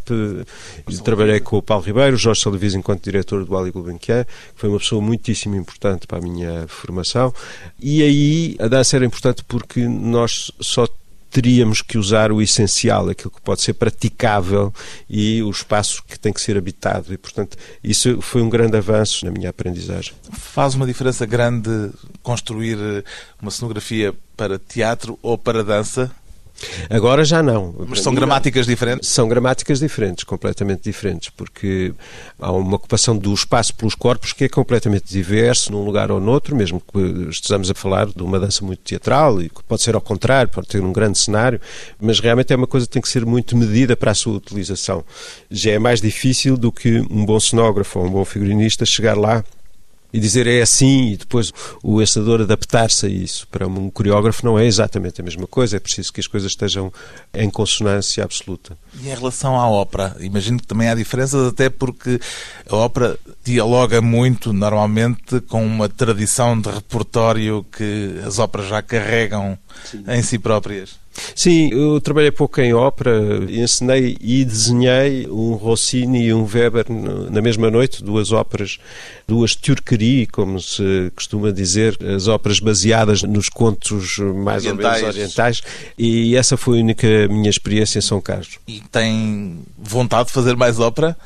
trabalhei 1.04 1.40
com 1.40 1.58
o 1.58 1.62
Paulo 1.62 1.84
Ribeiro, 1.84 2.16
Jorge 2.16 2.40
Salavis 2.40 2.74
enquanto 2.74 3.04
diretor 3.04 3.44
do 3.44 3.56
Ali 3.56 3.70
Gulbenkian, 3.70 4.24
que 4.24 4.30
foi 4.54 4.70
uma 4.70 4.78
pessoa 4.78 5.02
muitíssimo 5.02 5.56
importante 5.56 6.06
para 6.06 6.18
a 6.18 6.20
minha 6.22 6.66
formação, 6.68 7.34
e 7.78 8.02
aí 8.02 8.56
a 8.58 8.68
dança 8.68 8.96
era 8.96 9.04
importante 9.04 9.44
porque 9.46 9.86
nós 9.86 10.50
só 10.60 10.86
teríamos 11.34 11.82
que 11.82 11.98
usar 11.98 12.30
o 12.30 12.40
essencial, 12.40 13.08
aquilo 13.08 13.28
que 13.28 13.40
pode 13.40 13.60
ser 13.60 13.74
praticável 13.74 14.72
e 15.10 15.42
o 15.42 15.50
espaço 15.50 16.00
que 16.06 16.16
tem 16.16 16.32
que 16.32 16.40
ser 16.40 16.56
habitado. 16.56 17.12
E, 17.12 17.18
portanto, 17.18 17.56
isso 17.82 18.22
foi 18.22 18.40
um 18.40 18.48
grande 18.48 18.76
avanço 18.76 19.24
na 19.24 19.32
minha 19.32 19.50
aprendizagem. 19.50 20.14
Faz 20.30 20.76
uma 20.76 20.86
diferença 20.86 21.26
grande 21.26 21.90
construir 22.22 22.78
uma 23.42 23.50
cenografia 23.50 24.14
para 24.36 24.60
teatro 24.60 25.18
ou 25.20 25.36
para 25.36 25.64
dança? 25.64 26.08
Agora 26.88 27.24
já 27.24 27.42
não. 27.42 27.74
Mas 27.88 28.00
são 28.00 28.14
gramáticas 28.14 28.66
diferentes? 28.66 29.08
São 29.08 29.28
gramáticas 29.28 29.80
diferentes, 29.80 30.24
completamente 30.24 30.82
diferentes, 30.82 31.30
porque 31.30 31.92
há 32.38 32.52
uma 32.52 32.76
ocupação 32.76 33.16
do 33.16 33.32
espaço 33.32 33.74
pelos 33.74 33.94
corpos 33.94 34.32
que 34.32 34.44
é 34.44 34.48
completamente 34.48 35.06
diverso 35.08 35.72
num 35.72 35.84
lugar 35.84 36.10
ou 36.10 36.20
noutro, 36.20 36.54
mesmo 36.54 36.80
que 36.80 37.28
estejamos 37.28 37.70
a 37.70 37.74
falar 37.74 38.06
de 38.06 38.22
uma 38.22 38.38
dança 38.38 38.64
muito 38.64 38.80
teatral 38.80 39.42
e 39.42 39.48
que 39.48 39.62
pode 39.64 39.82
ser 39.82 39.94
ao 39.94 40.00
contrário, 40.00 40.50
pode 40.50 40.68
ter 40.68 40.82
um 40.82 40.92
grande 40.92 41.18
cenário, 41.18 41.60
mas 42.00 42.20
realmente 42.20 42.52
é 42.52 42.56
uma 42.56 42.66
coisa 42.66 42.86
que 42.86 42.92
tem 42.92 43.02
que 43.02 43.08
ser 43.08 43.26
muito 43.26 43.56
medida 43.56 43.96
para 43.96 44.12
a 44.12 44.14
sua 44.14 44.36
utilização. 44.36 45.04
Já 45.50 45.72
é 45.72 45.78
mais 45.78 46.00
difícil 46.00 46.56
do 46.56 46.70
que 46.70 47.00
um 47.10 47.24
bom 47.24 47.38
cenógrafo 47.40 47.98
ou 47.98 48.06
um 48.06 48.10
bom 48.10 48.24
figurinista 48.24 48.86
chegar 48.86 49.16
lá 49.16 49.44
e 50.14 50.20
dizer 50.20 50.46
é 50.46 50.62
assim 50.62 51.08
e 51.08 51.16
depois 51.16 51.52
o 51.82 52.00
encenador 52.00 52.40
adaptar-se 52.40 53.04
a 53.04 53.08
isso. 53.08 53.48
Para 53.48 53.66
um 53.66 53.90
coreógrafo 53.90 54.46
não 54.46 54.56
é 54.56 54.64
exatamente 54.64 55.20
a 55.20 55.24
mesma 55.24 55.44
coisa, 55.44 55.76
é 55.76 55.80
preciso 55.80 56.12
que 56.12 56.20
as 56.20 56.28
coisas 56.28 56.52
estejam 56.52 56.92
em 57.34 57.50
consonância 57.50 58.22
absoluta. 58.22 58.78
E 59.02 59.08
em 59.08 59.14
relação 59.14 59.58
à 59.58 59.68
ópera, 59.68 60.16
imagino 60.20 60.60
que 60.60 60.68
também 60.68 60.88
há 60.88 60.94
diferenças, 60.94 61.48
até 61.48 61.68
porque 61.68 62.20
a 62.70 62.76
ópera 62.76 63.18
dialoga 63.42 64.00
muito, 64.00 64.52
normalmente, 64.52 65.40
com 65.48 65.66
uma 65.66 65.88
tradição 65.88 66.60
de 66.60 66.70
repertório 66.70 67.66
que 67.76 68.20
as 68.24 68.38
óperas 68.38 68.68
já 68.68 68.80
carregam 68.80 69.58
Sim. 69.84 70.04
em 70.06 70.22
si 70.22 70.38
próprias. 70.38 70.96
Sim, 71.34 71.70
eu 71.72 72.00
trabalhei 72.00 72.30
pouco 72.30 72.60
em 72.60 72.74
ópera, 72.74 73.12
ensinei 73.48 74.16
e 74.20 74.44
desenhei 74.44 75.26
um 75.28 75.54
Rossini 75.54 76.26
e 76.26 76.34
um 76.34 76.44
Weber 76.44 76.86
na 77.30 77.40
mesma 77.40 77.70
noite, 77.70 78.02
duas 78.02 78.32
óperas, 78.32 78.78
duas 79.26 79.54
turquerie, 79.54 80.26
como 80.26 80.60
se 80.60 81.12
costuma 81.14 81.50
dizer, 81.50 81.96
as 82.14 82.28
óperas 82.28 82.60
baseadas 82.60 83.22
nos 83.22 83.48
contos 83.48 84.18
mais 84.18 84.64
orientais. 84.64 85.02
ou 85.02 85.08
menos 85.08 85.16
orientais, 85.16 85.62
e 85.98 86.36
essa 86.36 86.56
foi 86.56 86.78
a 86.78 86.82
única 86.82 87.28
minha 87.28 87.50
experiência 87.50 87.98
em 87.98 88.02
São 88.02 88.20
Carlos. 88.20 88.58
E 88.66 88.80
tem 88.90 89.58
vontade 89.78 90.28
de 90.28 90.34
fazer 90.34 90.56
mais 90.56 90.78
ópera? 90.78 91.16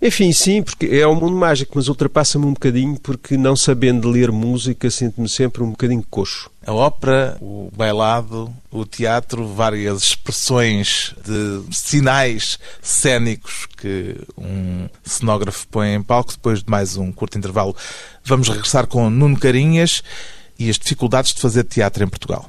Enfim, 0.00 0.32
sim, 0.32 0.62
porque 0.62 0.86
é 0.86 1.06
um 1.08 1.16
mundo 1.16 1.36
mágico, 1.36 1.72
mas 1.74 1.88
ultrapassa-me 1.88 2.46
um 2.46 2.52
bocadinho 2.52 2.98
porque 3.00 3.36
não 3.36 3.56
sabendo 3.56 4.08
ler 4.08 4.30
música 4.30 4.88
sinto-me 4.90 5.28
sempre 5.28 5.62
um 5.62 5.70
bocadinho 5.70 6.04
coxo. 6.08 6.48
A 6.64 6.72
ópera, 6.72 7.36
o 7.40 7.68
bailado, 7.76 8.52
o 8.70 8.84
teatro, 8.84 9.46
várias 9.48 10.02
expressões 10.02 11.14
de 11.24 11.62
sinais 11.74 12.60
cênicos 12.80 13.66
que 13.76 14.14
um 14.36 14.88
cenógrafo 15.02 15.66
põe 15.68 15.94
em 15.94 16.02
palco, 16.02 16.32
depois 16.32 16.62
de 16.62 16.70
mais 16.70 16.96
um 16.96 17.10
curto 17.10 17.36
intervalo. 17.36 17.74
Vamos 18.24 18.48
regressar 18.48 18.86
com 18.86 19.10
Nuno 19.10 19.38
Carinhas 19.38 20.02
e 20.58 20.70
as 20.70 20.78
dificuldades 20.78 21.34
de 21.34 21.40
fazer 21.40 21.64
teatro 21.64 22.04
em 22.04 22.08
Portugal. 22.08 22.48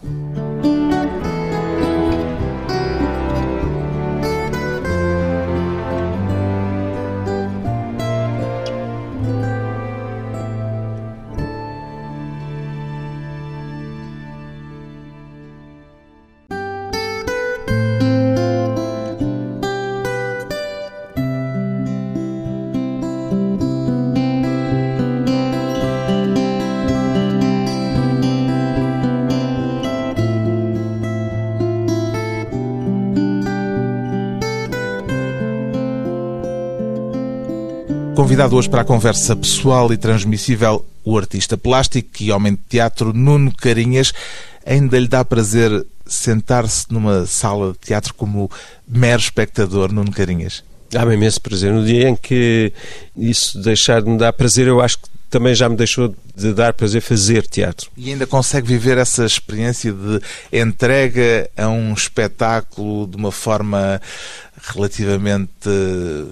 Convidado 38.30 38.56
hoje 38.56 38.70
para 38.70 38.82
a 38.82 38.86
conversa 38.86 39.36
pessoal 39.36 39.92
e 39.92 39.98
transmissível, 39.98 40.86
o 41.04 41.18
artista 41.18 41.58
plástico 41.58 42.22
e 42.22 42.32
homem 42.32 42.54
de 42.54 42.60
teatro 42.70 43.12
Nuno 43.12 43.52
Carinhas. 43.52 44.14
Ainda 44.64 45.00
lhe 45.00 45.08
dá 45.08 45.26
prazer 45.26 45.84
sentar-se 46.06 46.86
numa 46.92 47.26
sala 47.26 47.72
de 47.72 47.80
teatro 47.80 48.14
como 48.14 48.48
mero 48.88 49.20
espectador, 49.20 49.92
Nuno 49.92 50.12
Carinhas? 50.12 50.64
Dá-me 50.92 51.16
imenso 51.16 51.42
prazer. 51.42 51.74
No 51.74 51.84
dia 51.84 52.08
em 52.08 52.16
que 52.16 52.72
isso 53.18 53.60
deixar 53.64 54.00
de 54.00 54.12
me 54.12 54.18
dar 54.20 54.32
prazer, 54.32 54.68
eu 54.68 54.80
acho 54.80 55.00
que 55.00 55.09
também 55.30 55.54
já 55.54 55.70
me 55.70 55.76
deixou 55.76 56.16
de 56.36 56.54
dar 56.54 56.74
prazer 56.74 57.02
fazer 57.02 57.48
teatro. 57.48 57.90
E 57.96 58.10
ainda 58.10 58.26
consegue 58.26 58.68
viver 58.68 58.98
essa 58.98 59.26
experiência 59.26 59.94
de 59.94 60.22
entrega 60.52 61.50
a 61.56 61.68
um 61.68 61.94
espetáculo 61.94 63.08
de 63.08 63.16
uma 63.16 63.32
forma 63.32 64.02
relativamente 64.62 65.70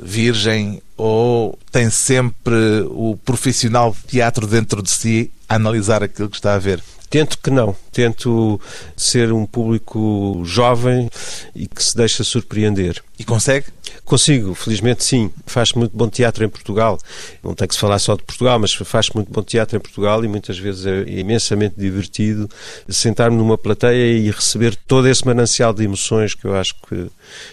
virgem 0.04 0.82
ou 0.98 1.58
tem 1.72 1.90
sempre 1.90 2.56
o 2.90 3.18
profissional 3.24 3.92
de 3.92 4.14
teatro 4.14 4.48
dentro 4.48 4.82
de 4.82 4.90
si 4.90 5.32
a 5.48 5.56
analisar 5.56 6.04
aquilo 6.04 6.30
que 6.30 6.38
está 6.38 6.54
a 6.54 6.60
ver? 6.60 6.84
Tento 7.10 7.38
que 7.38 7.50
não. 7.50 7.76
Tento 7.92 8.60
ser 8.96 9.32
um 9.32 9.46
público 9.46 10.42
jovem 10.44 11.10
e 11.56 11.66
que 11.66 11.82
se 11.82 11.96
deixa 11.96 12.24
surpreender. 12.24 13.02
E 13.18 13.24
consegue? 13.24 13.68
Consigo, 14.04 14.54
felizmente 14.54 15.06
sim. 15.06 15.32
Faz 15.46 15.72
muito 15.72 15.96
bom 15.96 16.10
teatro 16.10 16.44
em 16.44 16.50
Portugal. 16.50 17.00
Não 17.42 17.54
tem 17.54 17.66
que 17.68 17.74
se 17.74 17.80
falar 17.80 18.00
só 18.00 18.16
de 18.16 18.24
Portugal, 18.24 18.60
mas 18.60 18.74
faz 18.74 19.10
muito 19.12 19.32
bom 19.32 19.42
teatro 19.42 19.78
em 19.78 19.80
Portugal 19.80 20.24
e 20.24 20.28
muitas 20.28 20.60
vezes 20.60 20.86
é 20.86 21.04
imensamente 21.08 21.76
divertido 21.78 22.50
sentar-me 22.90 23.38
numa 23.38 23.58
plateia 23.58 24.18
e 24.18 24.30
receber 24.30 24.76
todo 24.76 25.08
esse 25.08 25.26
manancial 25.26 25.74
de 25.74 25.86
emoções 25.86 26.36
que 26.36 26.46
eu 26.46 26.56
acho 26.56 26.76
que 26.88 27.10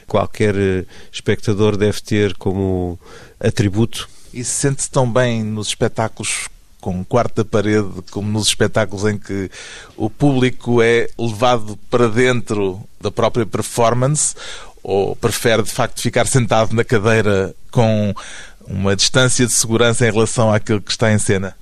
qualquer 0.06 0.56
eh, 0.56 0.84
espectador 1.12 1.76
deve 1.76 2.00
ter 2.00 2.34
como 2.34 2.98
atributo. 3.38 4.08
E 4.32 4.42
sente-se 4.42 4.90
tão 4.90 5.10
bem 5.10 5.44
nos 5.44 5.68
espetáculos 5.68 6.48
com 6.84 7.02
quarta 7.02 7.42
parede, 7.46 7.88
como 8.10 8.30
nos 8.30 8.46
espetáculos 8.48 9.06
em 9.06 9.16
que 9.16 9.50
o 9.96 10.10
público 10.10 10.82
é 10.82 11.08
levado 11.18 11.78
para 11.88 12.10
dentro 12.10 12.78
da 13.00 13.10
própria 13.10 13.46
performance, 13.46 14.34
ou 14.82 15.16
prefere 15.16 15.62
de 15.62 15.70
facto 15.70 16.02
ficar 16.02 16.26
sentado 16.26 16.74
na 16.74 16.84
cadeira 16.84 17.54
com 17.70 18.14
uma 18.66 18.94
distância 18.94 19.46
de 19.46 19.52
segurança 19.54 20.06
em 20.06 20.12
relação 20.12 20.52
àquilo 20.52 20.82
que 20.82 20.90
está 20.90 21.10
em 21.10 21.18
cena? 21.18 21.56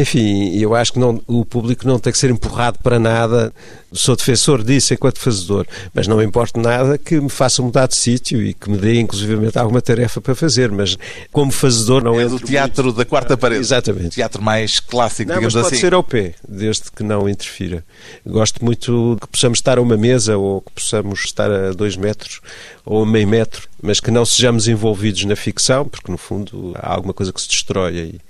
Enfim, 0.00 0.56
eu 0.56 0.74
acho 0.74 0.94
que 0.94 0.98
não, 0.98 1.20
o 1.26 1.44
público 1.44 1.86
não 1.86 1.98
tem 1.98 2.10
que 2.10 2.18
ser 2.18 2.30
empurrado 2.30 2.78
para 2.82 2.98
nada. 2.98 3.52
Sou 3.92 4.16
defensor 4.16 4.62
disso 4.62 4.94
enquanto 4.94 5.18
fazedor, 5.18 5.66
mas 5.92 6.06
não 6.06 6.16
me 6.16 6.24
importa 6.24 6.58
nada 6.58 6.96
que 6.96 7.20
me 7.20 7.28
faça 7.28 7.60
mudar 7.60 7.86
de 7.86 7.96
sítio 7.96 8.40
e 8.40 8.54
que 8.54 8.70
me 8.70 8.78
dê, 8.78 8.98
inclusivamente, 8.98 9.58
alguma 9.58 9.82
tarefa 9.82 10.18
para 10.18 10.34
fazer. 10.34 10.70
Mas 10.70 10.96
como 11.30 11.52
fazedor, 11.52 12.02
não 12.02 12.18
é. 12.18 12.24
do 12.26 12.40
teatro 12.40 12.84
muito... 12.84 12.96
da 12.96 13.04
quarta 13.04 13.36
parede. 13.36 13.60
Exatamente. 13.60 14.10
Teatro 14.10 14.42
mais 14.42 14.80
clássico, 14.80 15.28
não, 15.28 15.34
digamos 15.34 15.54
mas 15.54 15.64
pode 15.64 15.74
assim. 15.74 15.82
ser 15.82 15.92
ao 15.92 16.02
pé, 16.02 16.34
desde 16.48 16.84
que 16.90 17.02
não 17.02 17.28
interfira. 17.28 17.84
Gosto 18.24 18.64
muito 18.64 19.18
que 19.20 19.26
possamos 19.26 19.58
estar 19.58 19.76
a 19.76 19.82
uma 19.82 19.98
mesa 19.98 20.38
ou 20.38 20.62
que 20.62 20.72
possamos 20.72 21.24
estar 21.26 21.50
a 21.50 21.72
dois 21.72 21.94
metros 21.96 22.40
ou 22.86 23.02
a 23.02 23.06
meio 23.06 23.28
metro, 23.28 23.68
mas 23.82 24.00
que 24.00 24.10
não 24.10 24.24
sejamos 24.24 24.66
envolvidos 24.66 25.24
na 25.24 25.36
ficção, 25.36 25.86
porque 25.86 26.10
no 26.10 26.16
fundo 26.16 26.72
há 26.76 26.94
alguma 26.94 27.12
coisa 27.12 27.34
que 27.34 27.40
se 27.42 27.48
destrói 27.48 27.98
aí. 27.98 28.20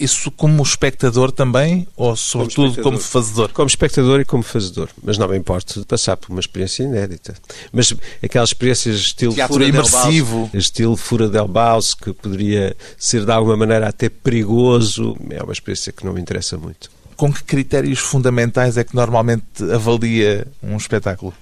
Isso 0.00 0.30
como 0.30 0.62
espectador 0.62 1.30
também, 1.30 1.86
ou 1.94 2.16
sobretudo 2.16 2.70
como, 2.76 2.82
como, 2.82 2.98
fazedor? 2.98 3.52
Como 3.52 3.68
espectador 3.68 4.20
e 4.20 4.24
como 4.24 4.42
fazedor. 4.42 4.88
Mas 5.02 5.18
não 5.18 5.28
me 5.28 5.36
importa 5.36 5.78
de 5.78 5.84
passar 5.84 6.16
por 6.16 6.30
uma 6.30 6.40
experiência 6.40 6.84
inédita. 6.84 7.34
Mas 7.70 7.94
aquelas 8.24 8.48
experiências 8.48 8.96
estilo 8.96 9.34
Teatro 9.34 9.52
fura 9.54 9.66
imersivo. 9.66 10.38
Baus, 10.38 10.54
estilo 10.54 10.96
fura 10.96 11.28
del 11.28 11.46
Baus, 11.46 11.92
que 11.92 12.14
poderia 12.14 12.74
ser 12.96 13.26
de 13.26 13.30
alguma 13.30 13.58
maneira 13.58 13.88
até 13.88 14.08
perigoso, 14.08 15.14
é 15.28 15.42
uma 15.42 15.52
experiência 15.52 15.92
que 15.92 16.02
não 16.04 16.14
me 16.14 16.20
interessa 16.20 16.56
muito. 16.56 16.90
Com 17.14 17.30
que 17.30 17.44
critérios 17.44 17.98
fundamentais 17.98 18.78
é 18.78 18.84
que 18.84 18.96
normalmente 18.96 19.44
avalia 19.70 20.46
um 20.62 20.78
espetáculo? 20.78 21.34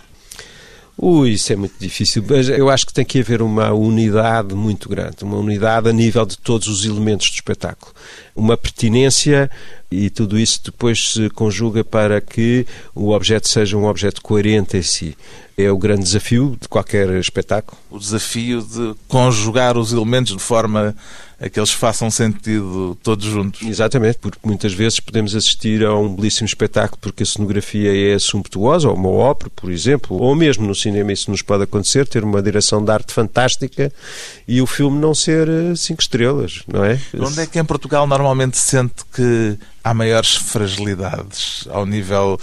Ui, 1.01 1.31
isso 1.31 1.53
é 1.53 1.57
muito 1.57 1.77
difícil. 1.79 2.25
Mas 2.29 2.49
eu 2.49 2.69
acho 2.69 2.85
que 2.85 2.93
tem 2.93 3.05
que 3.05 3.21
haver 3.21 3.41
uma 3.41 3.73
unidade 3.73 4.53
muito 4.53 4.89
grande, 4.89 5.23
uma 5.23 5.37
unidade 5.37 5.89
a 5.89 5.93
nível 5.93 6.27
de 6.27 6.37
todos 6.37 6.67
os 6.67 6.85
elementos 6.85 7.31
do 7.31 7.35
espetáculo. 7.35 7.95
Uma 8.39 8.57
pertinência 8.57 9.51
e 9.91 10.11
tudo 10.11 10.39
isso 10.39 10.61
depois 10.65 11.13
se 11.13 11.31
conjuga 11.31 11.83
para 11.83 12.21
que 12.21 12.67
o 12.95 13.11
objeto 13.11 13.49
seja 13.49 13.77
um 13.77 13.87
objeto 13.87 14.21
coerente 14.21 14.77
em 14.77 14.83
si. 14.83 15.17
É 15.57 15.73
o 15.73 15.79
grande 15.79 16.05
desafio 16.05 16.57
de 16.61 16.69
qualquer 16.69 17.09
espetáculo. 17.19 17.77
O 17.91 17.99
desafio 17.99 18.63
de 18.63 18.95
conjugar 19.09 19.77
os 19.77 19.93
elementos 19.93 20.37
de 20.37 20.43
forma 20.43 20.95
a 21.41 21.49
que 21.49 21.59
eles 21.59 21.71
façam 21.71 22.11
sentido 22.11 22.99
todos 23.03 23.25
juntos. 23.25 23.63
Exatamente, 23.63 24.19
porque 24.19 24.39
muitas 24.45 24.73
vezes 24.73 24.99
podemos 24.99 25.37
assistir 25.37 25.85
a 25.85 25.97
um 25.97 26.15
belíssimo 26.15 26.47
espetáculo 26.47 26.99
porque 27.01 27.23
a 27.23 27.27
cenografia 27.27 28.15
é 28.15 28.19
sumptuosa, 28.19 28.89
ou 28.89 28.97
uma 28.97 29.09
ópera, 29.09 29.51
por 29.55 29.71
exemplo, 29.71 30.17
ou 30.17 30.35
mesmo 30.35 30.67
no 30.67 30.75
cinema 30.75 31.13
isso 31.13 31.31
nos 31.31 31.43
pode 31.43 31.63
acontecer, 31.63 32.09
ter 32.09 32.25
uma 32.25 32.43
direção 32.43 32.85
de 32.85 32.91
arte 32.91 33.13
fantástica 33.13 33.93
e 34.49 34.61
o 34.61 34.67
filme 34.67 34.99
não 34.99 35.15
ser 35.15 35.49
eh, 35.49 35.77
cinco 35.77 36.03
estrelas, 36.03 36.63
não 36.67 36.85
é? 36.85 37.01
Onde 37.19 37.41
é 37.41 37.47
que 37.47 37.59
em 37.59 37.65
Portugal 37.65 38.07
normalmente 38.07 38.57
sente 38.57 39.05
que 39.13 39.57
há 39.89 39.95
maiores 39.95 40.37
fragilidades 40.37 41.67
ao 41.71 41.87
nível 41.87 42.39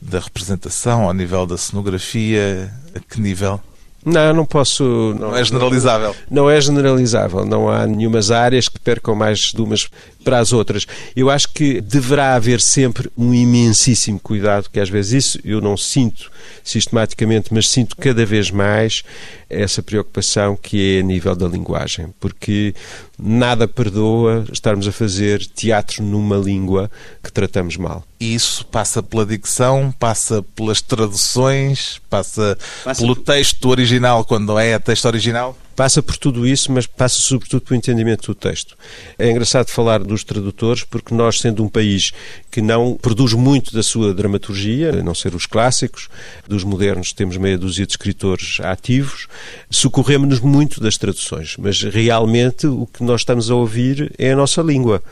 da 0.00 0.18
representação, 0.18 1.04
ao 1.04 1.14
nível 1.14 1.46
da 1.46 1.56
cenografia? 1.56 2.72
A 2.94 3.00
que 3.00 3.20
nível? 3.20 3.60
Não, 4.04 4.32
não 4.32 4.46
posso. 4.46 4.82
Não, 5.18 5.30
não 5.30 5.36
é 5.36 5.44
generalizável. 5.44 6.16
Não, 6.30 6.44
não, 6.44 6.50
é 6.50 6.60
generalizável. 6.60 7.44
Não 7.44 7.68
há 7.68 7.86
nenhumas 7.86 8.30
áreas 8.30 8.68
que 8.68 8.78
percam 8.78 9.14
mais 9.14 9.38
de 9.54 9.60
umas 9.60 9.88
para 10.22 10.38
as 10.38 10.52
outras. 10.52 10.86
Eu 11.14 11.30
acho 11.30 11.52
que 11.52 11.80
deverá 11.80 12.34
haver 12.34 12.60
sempre 12.60 13.10
um 13.16 13.32
imensíssimo 13.34 14.18
cuidado, 14.20 14.68
que 14.70 14.80
às 14.80 14.88
vezes 14.88 15.24
isso 15.24 15.40
eu 15.44 15.60
não 15.60 15.76
sinto 15.76 16.30
sistematicamente, 16.62 17.52
mas 17.52 17.68
sinto 17.68 17.96
cada 17.96 18.24
vez 18.24 18.50
mais 18.50 19.02
essa 19.48 19.82
preocupação 19.82 20.56
que 20.56 20.96
é 20.96 21.00
a 21.00 21.02
nível 21.02 21.34
da 21.34 21.48
linguagem, 21.48 22.08
porque 22.20 22.74
nada 23.18 23.66
perdoa 23.66 24.44
estarmos 24.52 24.86
a 24.86 24.92
fazer 24.92 25.44
teatro 25.44 26.02
numa 26.02 26.36
língua 26.36 26.90
que 27.22 27.32
tratamos 27.32 27.76
mal. 27.76 28.04
E 28.20 28.34
isso 28.34 28.64
passa 28.66 29.02
pela 29.02 29.26
dicção, 29.26 29.92
passa 29.98 30.42
pelas 30.54 30.80
traduções, 30.80 32.00
passa, 32.08 32.56
passa 32.84 33.00
pelo 33.00 33.16
texto 33.16 33.68
original, 33.68 34.24
quando 34.24 34.58
é 34.58 34.78
texto 34.78 35.06
original? 35.06 35.56
Passa 35.80 36.02
por 36.02 36.14
tudo 36.18 36.46
isso, 36.46 36.70
mas 36.70 36.86
passa 36.86 37.22
sobretudo 37.22 37.62
pelo 37.62 37.78
entendimento 37.78 38.26
do 38.26 38.34
texto. 38.34 38.76
É 39.18 39.30
engraçado 39.30 39.70
falar 39.70 40.00
dos 40.00 40.22
tradutores, 40.22 40.84
porque 40.84 41.14
nós, 41.14 41.40
sendo 41.40 41.64
um 41.64 41.70
país 41.70 42.12
que 42.50 42.60
não 42.60 42.94
produz 42.94 43.32
muito 43.32 43.72
da 43.72 43.82
sua 43.82 44.12
dramaturgia, 44.12 44.90
a 44.90 45.02
não 45.02 45.14
ser 45.14 45.34
os 45.34 45.46
clássicos, 45.46 46.08
dos 46.48 46.64
modernos 46.64 47.12
temos 47.12 47.36
meia 47.36 47.56
dúzia 47.56 47.86
de 47.86 47.92
escritores 47.92 48.58
ativos, 48.60 49.28
socorremos-nos 49.70 50.40
muito 50.40 50.80
das 50.80 50.96
traduções, 50.96 51.56
mas 51.58 51.80
realmente 51.82 52.66
o 52.66 52.86
que 52.86 53.04
nós 53.04 53.20
estamos 53.20 53.50
a 53.50 53.54
ouvir 53.54 54.12
é 54.18 54.32
a 54.32 54.36
nossa 54.36 54.62
língua. 54.62 55.02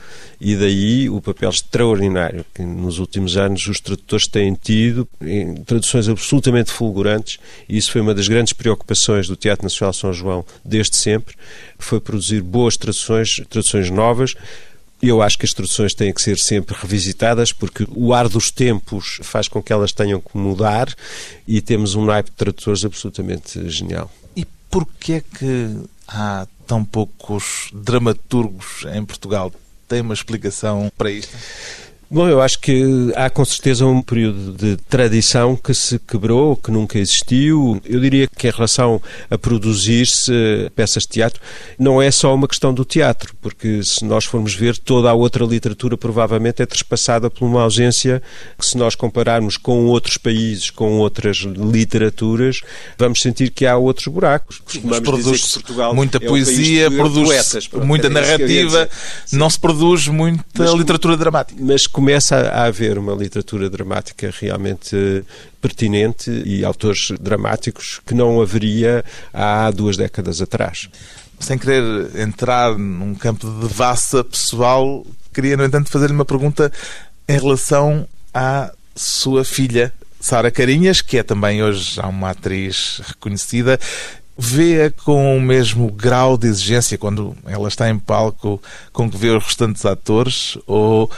E 0.41 0.55
daí 0.55 1.11
o 1.11 1.21
papel 1.21 1.51
extraordinário 1.51 2.45
que 2.55 2.63
nos 2.63 2.99
últimos 2.99 3.37
anos 3.37 3.67
os 3.67 3.81
tradutores 3.81 4.27
têm 4.29 4.55
tido, 4.55 5.09
em 5.21 5.55
traduções 5.57 6.09
absolutamente 6.09 6.71
fulgurantes, 6.71 7.39
e 7.69 7.77
isso 7.77 7.91
foi 7.91 8.01
uma 8.01 8.15
das 8.15 8.29
grandes 8.29 8.53
preocupações 8.53 9.27
do 9.27 9.35
Teatro 9.35 9.65
Nacional 9.65 9.93
São 9.93 10.13
João 10.13 10.45
desde 10.65 10.97
sempre, 10.97 11.35
foi 11.79 12.01
produzir 12.01 12.41
boas 12.43 12.77
traduções, 12.77 13.41
traduções 13.49 13.91
novas, 13.91 14.35
eu 15.01 15.23
acho 15.23 15.39
que 15.39 15.47
as 15.47 15.53
traduções 15.53 15.95
têm 15.95 16.13
que 16.13 16.21
ser 16.21 16.39
sempre 16.39 16.77
revisitadas 16.79 17.53
porque 17.53 17.87
o 17.91 18.13
ar 18.13 18.29
dos 18.29 18.51
tempos 18.51 19.21
faz 19.23 19.47
com 19.47 19.63
que 19.63 19.73
elas 19.73 19.93
tenham 19.93 20.21
que 20.21 20.37
mudar 20.37 20.93
e 21.47 21.61
temos 21.61 21.95
um 21.95 22.05
naipe 22.05 22.31
de 22.31 22.37
tradutores 22.37 22.85
absolutamente 22.85 23.69
genial. 23.71 24.11
E 24.35 24.45
porquê 24.69 25.15
é 25.15 25.21
que 25.21 25.77
há 26.07 26.47
tão 26.67 26.85
poucos 26.85 27.71
dramaturgos 27.73 28.85
em 28.93 29.05
Portugal? 29.05 29.53
Tem 29.87 30.01
uma 30.01 30.15
explicação 30.15 30.91
para 30.97 31.11
isto? 31.11 31.37
Bom, 32.11 32.27
eu 32.27 32.41
acho 32.41 32.59
que 32.61 33.13
há 33.15 33.29
com 33.29 33.45
certeza 33.45 33.85
um 33.85 34.01
período 34.01 34.53
de 34.53 34.79
tradição 34.89 35.55
que 35.55 35.75
se 35.75 35.99
quebrou, 35.99 36.57
que 36.57 36.71
nunca 36.71 36.99
existiu. 36.99 37.79
Eu 37.85 38.01
diria 38.01 38.27
que 38.27 38.49
em 38.49 38.51
relação 38.51 38.99
a 39.31 39.37
produzir-se 39.37 40.33
peças 40.75 41.03
de 41.03 41.11
teatro, 41.11 41.39
não 41.79 42.01
é 42.01 42.11
só 42.11 42.35
uma 42.35 42.49
questão 42.49 42.73
do 42.73 42.83
teatro, 42.83 43.35
porque 43.43 43.85
se 43.85 44.07
nós 44.07 44.25
formos 44.25 44.55
ver, 44.55 44.79
toda 44.79 45.11
a 45.11 45.13
outra 45.13 45.45
literatura 45.45 45.99
provavelmente 45.99 46.63
é 46.63 46.67
trespassada 46.67 47.29
por 47.29 47.45
uma 47.45 47.61
ausência 47.61 48.23
que, 48.59 48.65
se 48.65 48.79
nós 48.79 48.95
compararmos 48.95 49.59
com 49.59 49.85
outros 49.85 50.17
países, 50.17 50.71
com 50.71 51.01
outras 51.01 51.37
literaturas, 51.37 52.63
vamos 52.97 53.21
sentir 53.21 53.51
que 53.51 53.67
há 53.67 53.77
outros 53.77 54.07
buracos. 54.07 54.63
Mas 54.83 55.01
produz 55.01 55.59
muita 55.93 56.17
é 56.17 56.21
poesia, 56.21 56.91
produz 56.91 57.29
poetas, 57.29 57.69
muita 57.85 58.07
é 58.07 58.11
narrativa, 58.11 58.89
não 59.31 59.51
se 59.51 59.61
produz 59.61 60.09
muita 60.09 60.43
mas, 60.57 60.73
literatura 60.73 61.15
dramática. 61.15 61.63
Mas 61.63 61.87
começa 61.99 62.37
a 62.37 62.67
haver 62.67 62.97
uma 62.97 63.13
literatura 63.13 63.69
dramática 63.69 64.33
realmente 64.39 65.25
pertinente 65.61 66.31
e 66.47 66.65
autores 66.65 67.11
dramáticos 67.21 68.01
que 68.07 68.15
não 68.15 68.41
haveria 68.41 69.05
há 69.35 69.69
duas 69.73 69.97
décadas 69.97 70.41
atrás. 70.41 70.89
Sem 71.41 71.59
querer 71.59 72.17
entrar 72.21 72.79
num 72.79 73.17
campo 73.17 73.51
de 73.51 73.67
devassa 73.67 74.23
pessoal, 74.23 75.05
queria, 75.35 75.57
no 75.57 75.65
entanto, 75.65 75.91
fazer-lhe 75.91 76.13
uma 76.13 76.25
pergunta 76.25 76.71
em 77.27 77.37
relação 77.37 78.07
à 78.33 78.71
sua 78.95 79.45
filha, 79.45 79.93
Sara 80.21 80.53
Carinhas, 80.53 81.03
que 81.03 81.19
é 81.19 81.25
também 81.25 81.65
hoje 81.65 81.97
já 81.97 82.07
uma 82.07 82.31
atriz 82.31 83.03
reconhecida. 83.09 83.77
Vê-a 84.41 84.93
com 84.93 85.37
o 85.37 85.41
mesmo 85.41 85.91
grau 85.91 86.39
de 86.39 86.47
exigência 86.47 86.97
quando 86.97 87.37
ela 87.45 87.67
está 87.67 87.91
em 87.91 87.99
palco 87.99 88.63
com 88.93 89.11
que 89.11 89.17
vê 89.17 89.31
os 89.31 89.43
restantes 89.43 89.85
atores? 89.85 90.57
Ou 90.65 91.11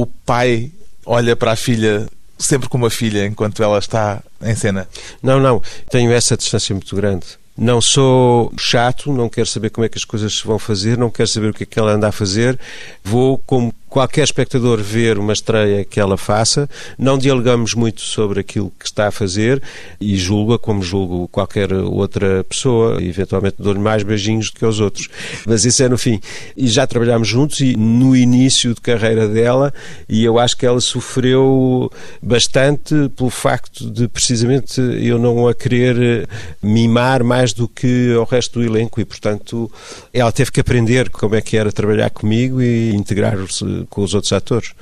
o 0.00 0.06
pai 0.06 0.70
olha 1.04 1.34
para 1.34 1.52
a 1.52 1.56
filha 1.56 2.06
sempre 2.38 2.68
como 2.68 2.84
uma 2.84 2.90
filha 2.90 3.24
enquanto 3.24 3.62
ela 3.62 3.78
está 3.78 4.22
em 4.42 4.54
cena? 4.54 4.86
Não, 5.22 5.40
não. 5.40 5.62
Tenho 5.90 6.12
essa 6.12 6.36
distância 6.36 6.74
muito 6.74 6.94
grande. 6.94 7.26
Não 7.56 7.80
sou 7.80 8.52
chato, 8.58 9.10
não 9.10 9.30
quero 9.30 9.46
saber 9.46 9.70
como 9.70 9.86
é 9.86 9.88
que 9.88 9.96
as 9.96 10.04
coisas 10.04 10.34
se 10.34 10.46
vão 10.46 10.58
fazer, 10.58 10.98
não 10.98 11.10
quero 11.10 11.26
saber 11.26 11.48
o 11.48 11.54
que 11.54 11.62
é 11.62 11.66
que 11.66 11.78
ela 11.78 11.92
anda 11.92 12.08
a 12.08 12.12
fazer. 12.12 12.58
Vou 13.02 13.38
como 13.46 13.72
qualquer 13.96 14.24
espectador 14.24 14.82
ver 14.82 15.16
uma 15.16 15.32
estreia 15.32 15.82
que 15.82 15.98
ela 15.98 16.18
faça, 16.18 16.68
não 16.98 17.16
dialogamos 17.16 17.72
muito 17.72 18.02
sobre 18.02 18.40
aquilo 18.40 18.70
que 18.78 18.84
está 18.84 19.08
a 19.08 19.10
fazer 19.10 19.62
e 19.98 20.18
julga 20.18 20.58
como 20.58 20.82
julgo 20.82 21.26
qualquer 21.28 21.72
outra 21.72 22.44
pessoa, 22.44 23.02
e 23.02 23.08
eventualmente 23.08 23.56
dou-lhe 23.58 23.78
mais 23.78 24.02
beijinhos 24.02 24.50
do 24.50 24.58
que 24.58 24.66
aos 24.66 24.80
outros. 24.80 25.08
Mas 25.46 25.64
isso 25.64 25.82
é 25.82 25.88
no 25.88 25.96
fim. 25.96 26.20
E 26.54 26.68
já 26.68 26.86
trabalhámos 26.86 27.26
juntos 27.26 27.60
e 27.60 27.74
no 27.74 28.14
início 28.14 28.74
de 28.74 28.82
carreira 28.82 29.26
dela, 29.26 29.72
e 30.06 30.22
eu 30.22 30.38
acho 30.38 30.58
que 30.58 30.66
ela 30.66 30.82
sofreu 30.82 31.90
bastante 32.22 32.94
pelo 33.16 33.30
facto 33.30 33.90
de 33.90 34.08
precisamente 34.08 34.78
eu 34.78 35.18
não 35.18 35.48
a 35.48 35.54
querer 35.54 36.28
mimar 36.62 37.24
mais 37.24 37.54
do 37.54 37.66
que 37.66 38.12
o 38.12 38.24
resto 38.24 38.58
do 38.58 38.66
elenco 38.66 39.00
e, 39.00 39.06
portanto, 39.06 39.72
ela 40.12 40.30
teve 40.30 40.52
que 40.52 40.60
aprender 40.60 41.08
como 41.08 41.34
é 41.34 41.40
que 41.40 41.56
era 41.56 41.72
trabalhar 41.72 42.10
comigo 42.10 42.60
e 42.60 42.94
integrar-se 42.94 43.85
com 43.86 44.02
os 44.02 44.14
outros 44.14 44.32
atores. 44.32 44.72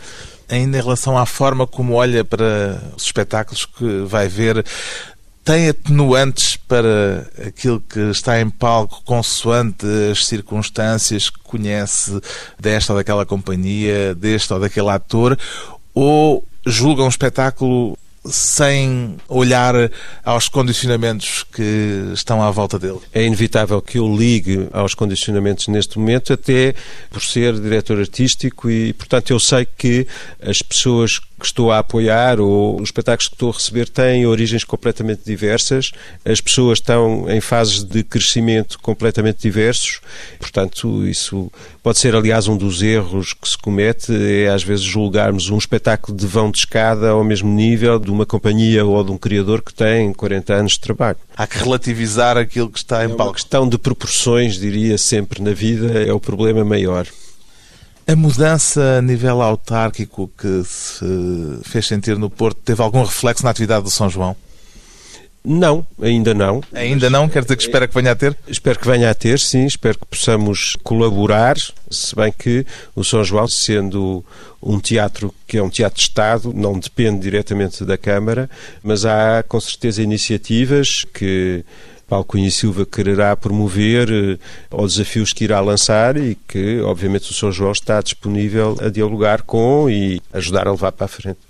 Ainda 0.48 0.78
em 0.78 0.82
relação 0.82 1.16
à 1.16 1.24
forma 1.24 1.66
como 1.66 1.94
olha 1.94 2.24
para 2.24 2.80
os 2.96 3.04
espetáculos 3.04 3.64
que 3.64 4.02
vai 4.06 4.28
ver, 4.28 4.64
tem 5.44 5.68
atenuantes 5.68 6.56
para 6.56 7.26
aquilo 7.46 7.80
que 7.80 8.00
está 8.10 8.40
em 8.40 8.48
palco 8.48 9.02
consoante 9.04 9.86
as 10.10 10.26
circunstâncias 10.26 11.28
que 11.28 11.38
conhece 11.40 12.18
desta 12.58 12.92
ou 12.92 12.98
daquela 12.98 13.26
companhia, 13.26 14.14
deste 14.14 14.52
ou 14.52 14.58
daquele 14.58 14.88
ator, 14.88 15.38
ou 15.92 16.42
julga 16.66 17.02
um 17.02 17.08
espetáculo 17.08 17.96
sem 18.26 19.16
olhar 19.28 19.74
aos 20.24 20.48
condicionamentos 20.48 21.44
que 21.52 22.10
estão 22.12 22.42
à 22.42 22.50
volta 22.50 22.78
dele? 22.78 23.00
É 23.12 23.24
inevitável 23.24 23.80
que 23.82 23.98
eu 23.98 24.16
ligue 24.16 24.68
aos 24.72 24.94
condicionamentos 24.94 25.68
neste 25.68 25.98
momento, 25.98 26.32
até 26.32 26.74
por 27.10 27.22
ser 27.22 27.54
diretor 27.60 27.98
artístico 27.98 28.70
e, 28.70 28.92
portanto, 28.92 29.30
eu 29.30 29.40
sei 29.40 29.66
que 29.76 30.06
as 30.42 30.62
pessoas 30.62 31.20
que 31.38 31.46
estou 31.46 31.72
a 31.72 31.78
apoiar 31.78 32.40
ou 32.40 32.76
os 32.76 32.88
espetáculos 32.88 33.28
que 33.28 33.34
estou 33.34 33.50
a 33.50 33.52
receber 33.52 33.88
têm 33.88 34.26
origens 34.26 34.64
completamente 34.64 35.22
diversas, 35.24 35.90
as 36.24 36.40
pessoas 36.40 36.78
estão 36.78 37.28
em 37.28 37.40
fases 37.40 37.82
de 37.82 38.02
crescimento 38.02 38.78
completamente 38.80 39.42
diversos, 39.42 40.00
portanto, 40.38 41.06
isso 41.06 41.50
pode 41.82 41.98
ser, 41.98 42.14
aliás, 42.14 42.46
um 42.48 42.56
dos 42.56 42.82
erros 42.82 43.34
que 43.34 43.48
se 43.48 43.58
comete, 43.58 44.12
é 44.12 44.48
às 44.48 44.62
vezes 44.62 44.84
julgarmos 44.84 45.50
um 45.50 45.58
espetáculo 45.58 46.16
de 46.16 46.26
vão 46.26 46.50
de 46.50 46.58
escada 46.58 47.10
ao 47.10 47.24
mesmo 47.24 47.50
nível 47.50 47.98
de 47.98 48.10
uma 48.10 48.24
companhia 48.24 48.84
ou 48.84 49.02
de 49.02 49.10
um 49.10 49.18
criador 49.18 49.62
que 49.62 49.74
tem 49.74 50.12
40 50.12 50.54
anos 50.54 50.72
de 50.72 50.80
trabalho. 50.80 51.18
Há 51.36 51.46
que 51.46 51.58
relativizar 51.58 52.36
aquilo 52.36 52.70
que 52.70 52.78
está 52.78 53.04
em 53.04 53.06
é 53.06 53.08
palco. 53.08 53.24
Uma 53.24 53.34
questão 53.34 53.68
de 53.68 53.76
proporções, 53.76 54.58
diria 54.58 54.96
sempre 54.96 55.42
na 55.42 55.52
vida, 55.52 56.02
é 56.02 56.12
o 56.12 56.20
problema 56.20 56.64
maior. 56.64 57.06
A 58.06 58.14
mudança 58.14 58.98
a 58.98 59.02
nível 59.02 59.40
autárquico 59.40 60.30
que 60.36 60.62
se 60.64 61.04
fez 61.64 61.86
sentir 61.86 62.18
no 62.18 62.28
Porto 62.28 62.60
teve 62.62 62.82
algum 62.82 63.02
reflexo 63.02 63.42
na 63.44 63.50
atividade 63.50 63.84
do 63.84 63.90
São 63.90 64.10
João? 64.10 64.36
Não, 65.42 65.86
ainda 66.00 66.32
não. 66.32 66.62
Ainda 66.72 67.08
não? 67.08 67.28
Quer 67.28 67.42
dizer 67.42 67.56
que 67.56 67.62
espera 67.62 67.86
que 67.88 67.94
venha 67.94 68.12
a 68.12 68.14
ter? 68.14 68.36
Espero 68.46 68.78
que 68.78 68.86
venha 68.86 69.10
a 69.10 69.14
ter, 69.14 69.38
sim. 69.38 69.66
Espero 69.66 69.98
que 69.98 70.06
possamos 70.06 70.76
colaborar, 70.82 71.56
se 71.90 72.16
bem 72.16 72.32
que 72.32 72.66
o 72.94 73.04
São 73.04 73.22
João, 73.22 73.46
sendo 73.46 74.24
um 74.62 74.78
teatro 74.80 75.34
que 75.46 75.58
é 75.58 75.62
um 75.62 75.68
teatro 75.68 75.98
de 75.98 76.02
Estado, 76.02 76.52
não 76.54 76.78
depende 76.78 77.20
diretamente 77.20 77.84
da 77.84 77.98
Câmara, 77.98 78.48
mas 78.82 79.04
há 79.04 79.42
com 79.46 79.60
certeza 79.60 80.02
iniciativas 80.02 81.04
que 81.12 81.64
Paulo 82.14 82.24
Cunha 82.24 82.48
Silva 82.48 82.86
quererá 82.86 83.34
promover 83.34 84.08
eh, 84.08 84.38
ou 84.70 84.86
desafios 84.86 85.32
que 85.32 85.42
irá 85.42 85.60
lançar 85.60 86.16
e 86.16 86.38
que, 86.46 86.80
obviamente, 86.82 87.28
o 87.28 87.34
São 87.34 87.50
João 87.50 87.72
está 87.72 88.00
disponível 88.00 88.78
a 88.80 88.88
dialogar 88.88 89.42
com 89.42 89.90
e 89.90 90.22
ajudar 90.32 90.68
a 90.68 90.70
levar 90.70 90.92
para 90.92 91.06
a 91.06 91.08
frente. 91.08 91.40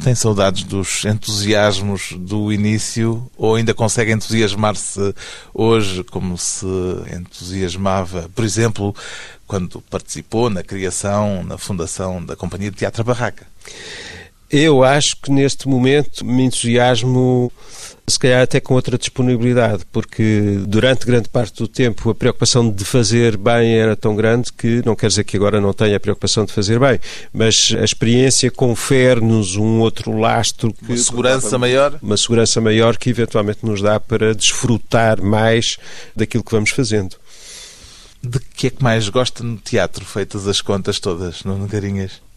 Tem 0.00 0.14
saudades 0.14 0.62
dos 0.62 1.04
entusiasmos 1.04 2.12
do 2.16 2.52
início 2.52 3.28
ou 3.36 3.56
ainda 3.56 3.74
consegue 3.74 4.12
entusiasmar-se 4.12 5.12
hoje 5.52 6.04
como 6.04 6.38
se 6.38 6.64
entusiasmava, 7.12 8.30
por 8.32 8.44
exemplo, 8.44 8.94
quando 9.48 9.80
participou 9.90 10.48
na 10.48 10.62
criação, 10.62 11.42
na 11.42 11.58
fundação 11.58 12.24
da 12.24 12.36
Companhia 12.36 12.70
de 12.70 12.76
Teatro 12.76 13.02
Barraca? 13.02 13.44
Eu 14.50 14.82
acho 14.82 15.16
que 15.20 15.30
neste 15.30 15.68
momento 15.68 16.24
me 16.24 16.44
entusiasmo 16.44 17.52
se 18.06 18.18
calhar 18.18 18.42
até 18.42 18.58
com 18.58 18.74
outra 18.74 18.96
disponibilidade, 18.96 19.84
porque 19.92 20.58
durante 20.66 21.04
grande 21.04 21.28
parte 21.28 21.58
do 21.58 21.68
tempo 21.68 22.08
a 22.08 22.14
preocupação 22.14 22.70
de 22.70 22.84
fazer 22.84 23.36
bem 23.36 23.74
era 23.74 23.94
tão 23.94 24.16
grande 24.16 24.50
que 24.50 24.82
não 24.84 24.96
quer 24.96 25.08
dizer 25.08 25.24
que 25.24 25.36
agora 25.36 25.60
não 25.60 25.74
tenha 25.74 25.98
a 25.98 26.00
preocupação 26.00 26.46
de 26.46 26.52
fazer 26.52 26.78
bem, 26.80 26.98
mas 27.32 27.74
a 27.78 27.84
experiência 27.84 28.50
confere-nos 28.50 29.56
um 29.56 29.80
outro 29.80 30.18
lastro. 30.18 30.72
Que, 30.72 30.92
uma 30.92 30.96
segurança 30.96 31.58
maior? 31.58 31.98
Uma 32.00 32.16
segurança 32.16 32.60
maior 32.60 32.96
que 32.96 33.10
eventualmente 33.10 33.60
nos 33.62 33.82
dá 33.82 34.00
para 34.00 34.34
desfrutar 34.34 35.22
mais 35.22 35.76
daquilo 36.16 36.42
que 36.42 36.52
vamos 36.52 36.70
fazendo. 36.70 37.16
De 38.22 38.40
que 38.40 38.68
é 38.68 38.70
que 38.70 38.82
mais 38.82 39.08
gosta 39.10 39.44
no 39.44 39.58
teatro, 39.58 40.04
feitas 40.04 40.48
as 40.48 40.60
contas 40.60 40.98
todas, 40.98 41.44
no 41.44 41.66
Garinhas? 41.66 42.27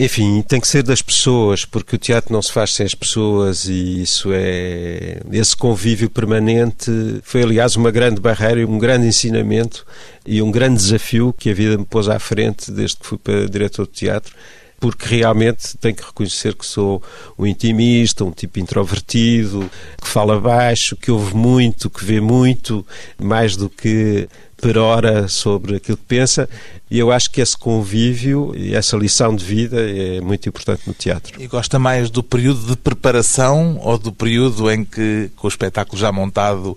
Enfim, 0.00 0.42
tem 0.42 0.60
que 0.60 0.68
ser 0.68 0.84
das 0.84 1.02
pessoas, 1.02 1.64
porque 1.64 1.96
o 1.96 1.98
teatro 1.98 2.32
não 2.32 2.40
se 2.40 2.52
faz 2.52 2.72
sem 2.72 2.86
as 2.86 2.94
pessoas 2.94 3.64
e 3.64 4.02
isso 4.02 4.30
é. 4.32 5.20
Esse 5.32 5.56
convívio 5.56 6.08
permanente 6.08 6.88
foi, 7.24 7.42
aliás, 7.42 7.74
uma 7.74 7.90
grande 7.90 8.20
barreira, 8.20 8.64
um 8.64 8.78
grande 8.78 9.08
ensinamento 9.08 9.84
e 10.24 10.40
um 10.40 10.52
grande 10.52 10.76
desafio 10.76 11.34
que 11.36 11.50
a 11.50 11.54
vida 11.54 11.76
me 11.76 11.84
pôs 11.84 12.08
à 12.08 12.18
frente 12.20 12.70
desde 12.70 12.96
que 12.96 13.06
fui 13.06 13.18
para 13.18 13.48
diretor 13.48 13.86
de 13.86 13.92
teatro 13.92 14.36
porque 14.80 15.16
realmente 15.16 15.76
tenho 15.78 15.94
que 15.94 16.04
reconhecer 16.04 16.54
que 16.54 16.64
sou 16.64 17.02
um 17.36 17.44
intimista, 17.44 18.24
um 18.24 18.30
tipo 18.30 18.60
introvertido, 18.60 19.68
que 20.00 20.06
fala 20.06 20.40
baixo, 20.40 20.94
que 20.94 21.10
ouve 21.10 21.34
muito, 21.34 21.90
que 21.90 22.04
vê 22.04 22.20
muito, 22.20 22.86
mais 23.18 23.56
do 23.56 23.68
que 23.68 24.28
per 24.60 24.78
hora 24.78 25.28
sobre 25.28 25.76
aquilo 25.76 25.96
que 25.96 26.04
pensa, 26.04 26.48
e 26.90 26.98
eu 26.98 27.12
acho 27.12 27.30
que 27.30 27.40
esse 27.40 27.56
convívio 27.56 28.52
e 28.56 28.74
essa 28.74 28.96
lição 28.96 29.34
de 29.34 29.44
vida 29.44 29.78
é 29.78 30.20
muito 30.20 30.48
importante 30.48 30.82
no 30.86 30.94
teatro. 30.94 31.40
E 31.40 31.46
gosta 31.46 31.78
mais 31.78 32.10
do 32.10 32.22
período 32.22 32.66
de 32.66 32.76
preparação 32.76 33.78
ou 33.82 33.98
do 33.98 34.12
período 34.12 34.70
em 34.70 34.84
que, 34.84 35.30
com 35.36 35.46
o 35.46 35.50
espetáculo 35.50 35.98
já 35.98 36.10
montado, 36.10 36.76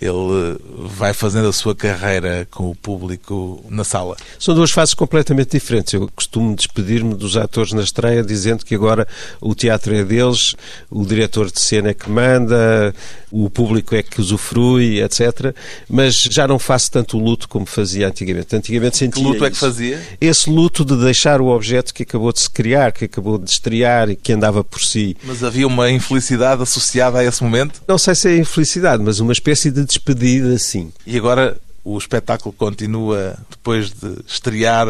ele 0.00 0.58
vai 0.78 1.14
fazendo 1.14 1.48
a 1.48 1.52
sua 1.52 1.74
carreira 1.74 2.46
com 2.50 2.70
o 2.70 2.74
público 2.74 3.64
na 3.68 3.84
sala? 3.84 4.16
São 4.38 4.54
duas 4.54 4.70
fases 4.70 4.94
completamente 4.94 5.52
diferentes. 5.52 5.92
Eu 5.92 6.10
costumo 6.14 6.54
despedir-me 6.56 7.14
dos 7.14 7.36
atores 7.36 7.72
na 7.72 7.82
estreia 7.82 8.22
dizendo 8.22 8.64
que 8.64 8.74
agora 8.74 9.06
o 9.40 9.54
teatro 9.54 9.94
é 9.94 10.04
deles, 10.04 10.56
o 10.90 11.04
diretor 11.04 11.50
de 11.50 11.60
cena 11.60 11.90
é 11.90 11.94
que 11.94 12.10
manda, 12.10 12.94
o 13.30 13.48
público 13.48 13.94
é 13.94 14.02
que 14.02 14.20
usufrui, 14.20 15.00
etc. 15.00 15.54
Mas 15.88 16.14
já 16.14 16.46
não 16.46 16.58
faço 16.58 16.90
tanto 16.90 17.18
luto 17.18 17.48
como 17.48 17.64
fazia 17.64 18.08
antigamente. 18.08 18.54
Antigamente 18.54 18.96
sentia. 18.96 19.22
Que 19.52 19.58
fazia? 19.58 20.02
Esse 20.20 20.48
luto 20.48 20.84
de 20.84 20.96
deixar 20.96 21.40
o 21.40 21.46
objeto 21.46 21.92
que 21.92 22.02
acabou 22.02 22.32
de 22.32 22.40
se 22.40 22.50
criar, 22.50 22.92
que 22.92 23.04
acabou 23.04 23.38
de 23.38 23.50
estrear 23.50 24.10
e 24.10 24.16
que 24.16 24.32
andava 24.32 24.64
por 24.64 24.80
si. 24.82 25.16
Mas 25.24 25.44
havia 25.44 25.66
uma 25.66 25.90
infelicidade 25.90 26.62
associada 26.62 27.18
a 27.18 27.24
esse 27.24 27.42
momento? 27.42 27.82
Não 27.86 27.98
sei 27.98 28.14
se 28.14 28.28
é 28.28 28.36
infelicidade, 28.36 29.02
mas 29.02 29.20
uma 29.20 29.32
espécie 29.32 29.70
de 29.70 29.84
despedida, 29.84 30.58
sim. 30.58 30.92
E 31.06 31.16
agora 31.16 31.56
o 31.84 31.98
espetáculo 31.98 32.54
continua, 32.56 33.36
depois 33.50 33.90
de 33.90 34.14
estrear, 34.26 34.86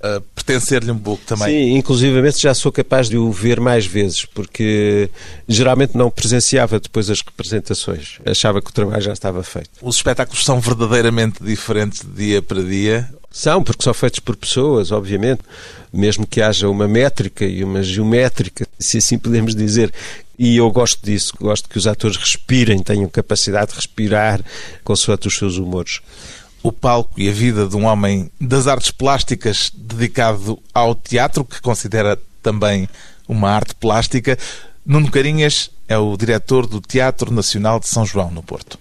a 0.00 0.22
pertencer-lhe 0.34 0.90
um 0.90 0.98
pouco 0.98 1.24
também. 1.24 1.48
Sim, 1.48 1.76
inclusivamente 1.76 2.40
já 2.40 2.54
sou 2.54 2.70
capaz 2.70 3.08
de 3.08 3.16
o 3.16 3.32
ver 3.32 3.58
mais 3.58 3.84
vezes, 3.84 4.24
porque 4.24 5.10
geralmente 5.48 5.96
não 5.96 6.10
presenciava 6.10 6.78
depois 6.78 7.10
as 7.10 7.20
representações. 7.22 8.18
Achava 8.24 8.62
que 8.62 8.70
o 8.70 8.72
trabalho 8.72 9.02
já 9.02 9.12
estava 9.12 9.42
feito. 9.42 9.70
Os 9.82 9.96
espetáculos 9.96 10.44
são 10.44 10.60
verdadeiramente 10.60 11.42
diferentes 11.42 12.02
de 12.02 12.12
dia 12.12 12.40
para 12.40 12.62
dia? 12.62 13.08
São, 13.30 13.62
porque 13.62 13.84
são 13.84 13.94
feitos 13.94 14.20
por 14.20 14.36
pessoas, 14.36 14.90
obviamente. 14.90 15.42
Mesmo 15.92 16.26
que 16.26 16.40
haja 16.42 16.68
uma 16.68 16.88
métrica 16.88 17.44
e 17.44 17.62
uma 17.62 17.82
geométrica, 17.82 18.66
se 18.78 18.98
assim 18.98 19.18
podemos 19.18 19.54
dizer, 19.54 19.92
e 20.38 20.56
eu 20.56 20.70
gosto 20.70 21.04
disso, 21.04 21.34
gosto 21.40 21.68
que 21.68 21.78
os 21.78 21.86
atores 21.86 22.16
respirem, 22.16 22.82
tenham 22.82 23.08
capacidade 23.08 23.70
de 23.70 23.76
respirar 23.76 24.40
consoante 24.84 25.28
os 25.28 25.36
seus 25.36 25.56
humores. 25.56 26.00
O 26.62 26.72
palco 26.72 27.12
e 27.16 27.28
a 27.28 27.32
vida 27.32 27.66
de 27.66 27.76
um 27.76 27.84
homem 27.84 28.30
das 28.40 28.66
artes 28.66 28.90
plásticas 28.90 29.70
dedicado 29.74 30.58
ao 30.72 30.94
teatro, 30.94 31.44
que 31.44 31.60
considera 31.60 32.18
também 32.42 32.88
uma 33.26 33.50
arte 33.50 33.74
plástica. 33.74 34.38
Nuno 34.84 35.10
Carinhas 35.10 35.70
é 35.86 35.98
o 35.98 36.16
diretor 36.16 36.66
do 36.66 36.80
Teatro 36.80 37.32
Nacional 37.32 37.80
de 37.80 37.88
São 37.88 38.04
João, 38.04 38.30
no 38.30 38.42
Porto. 38.42 38.78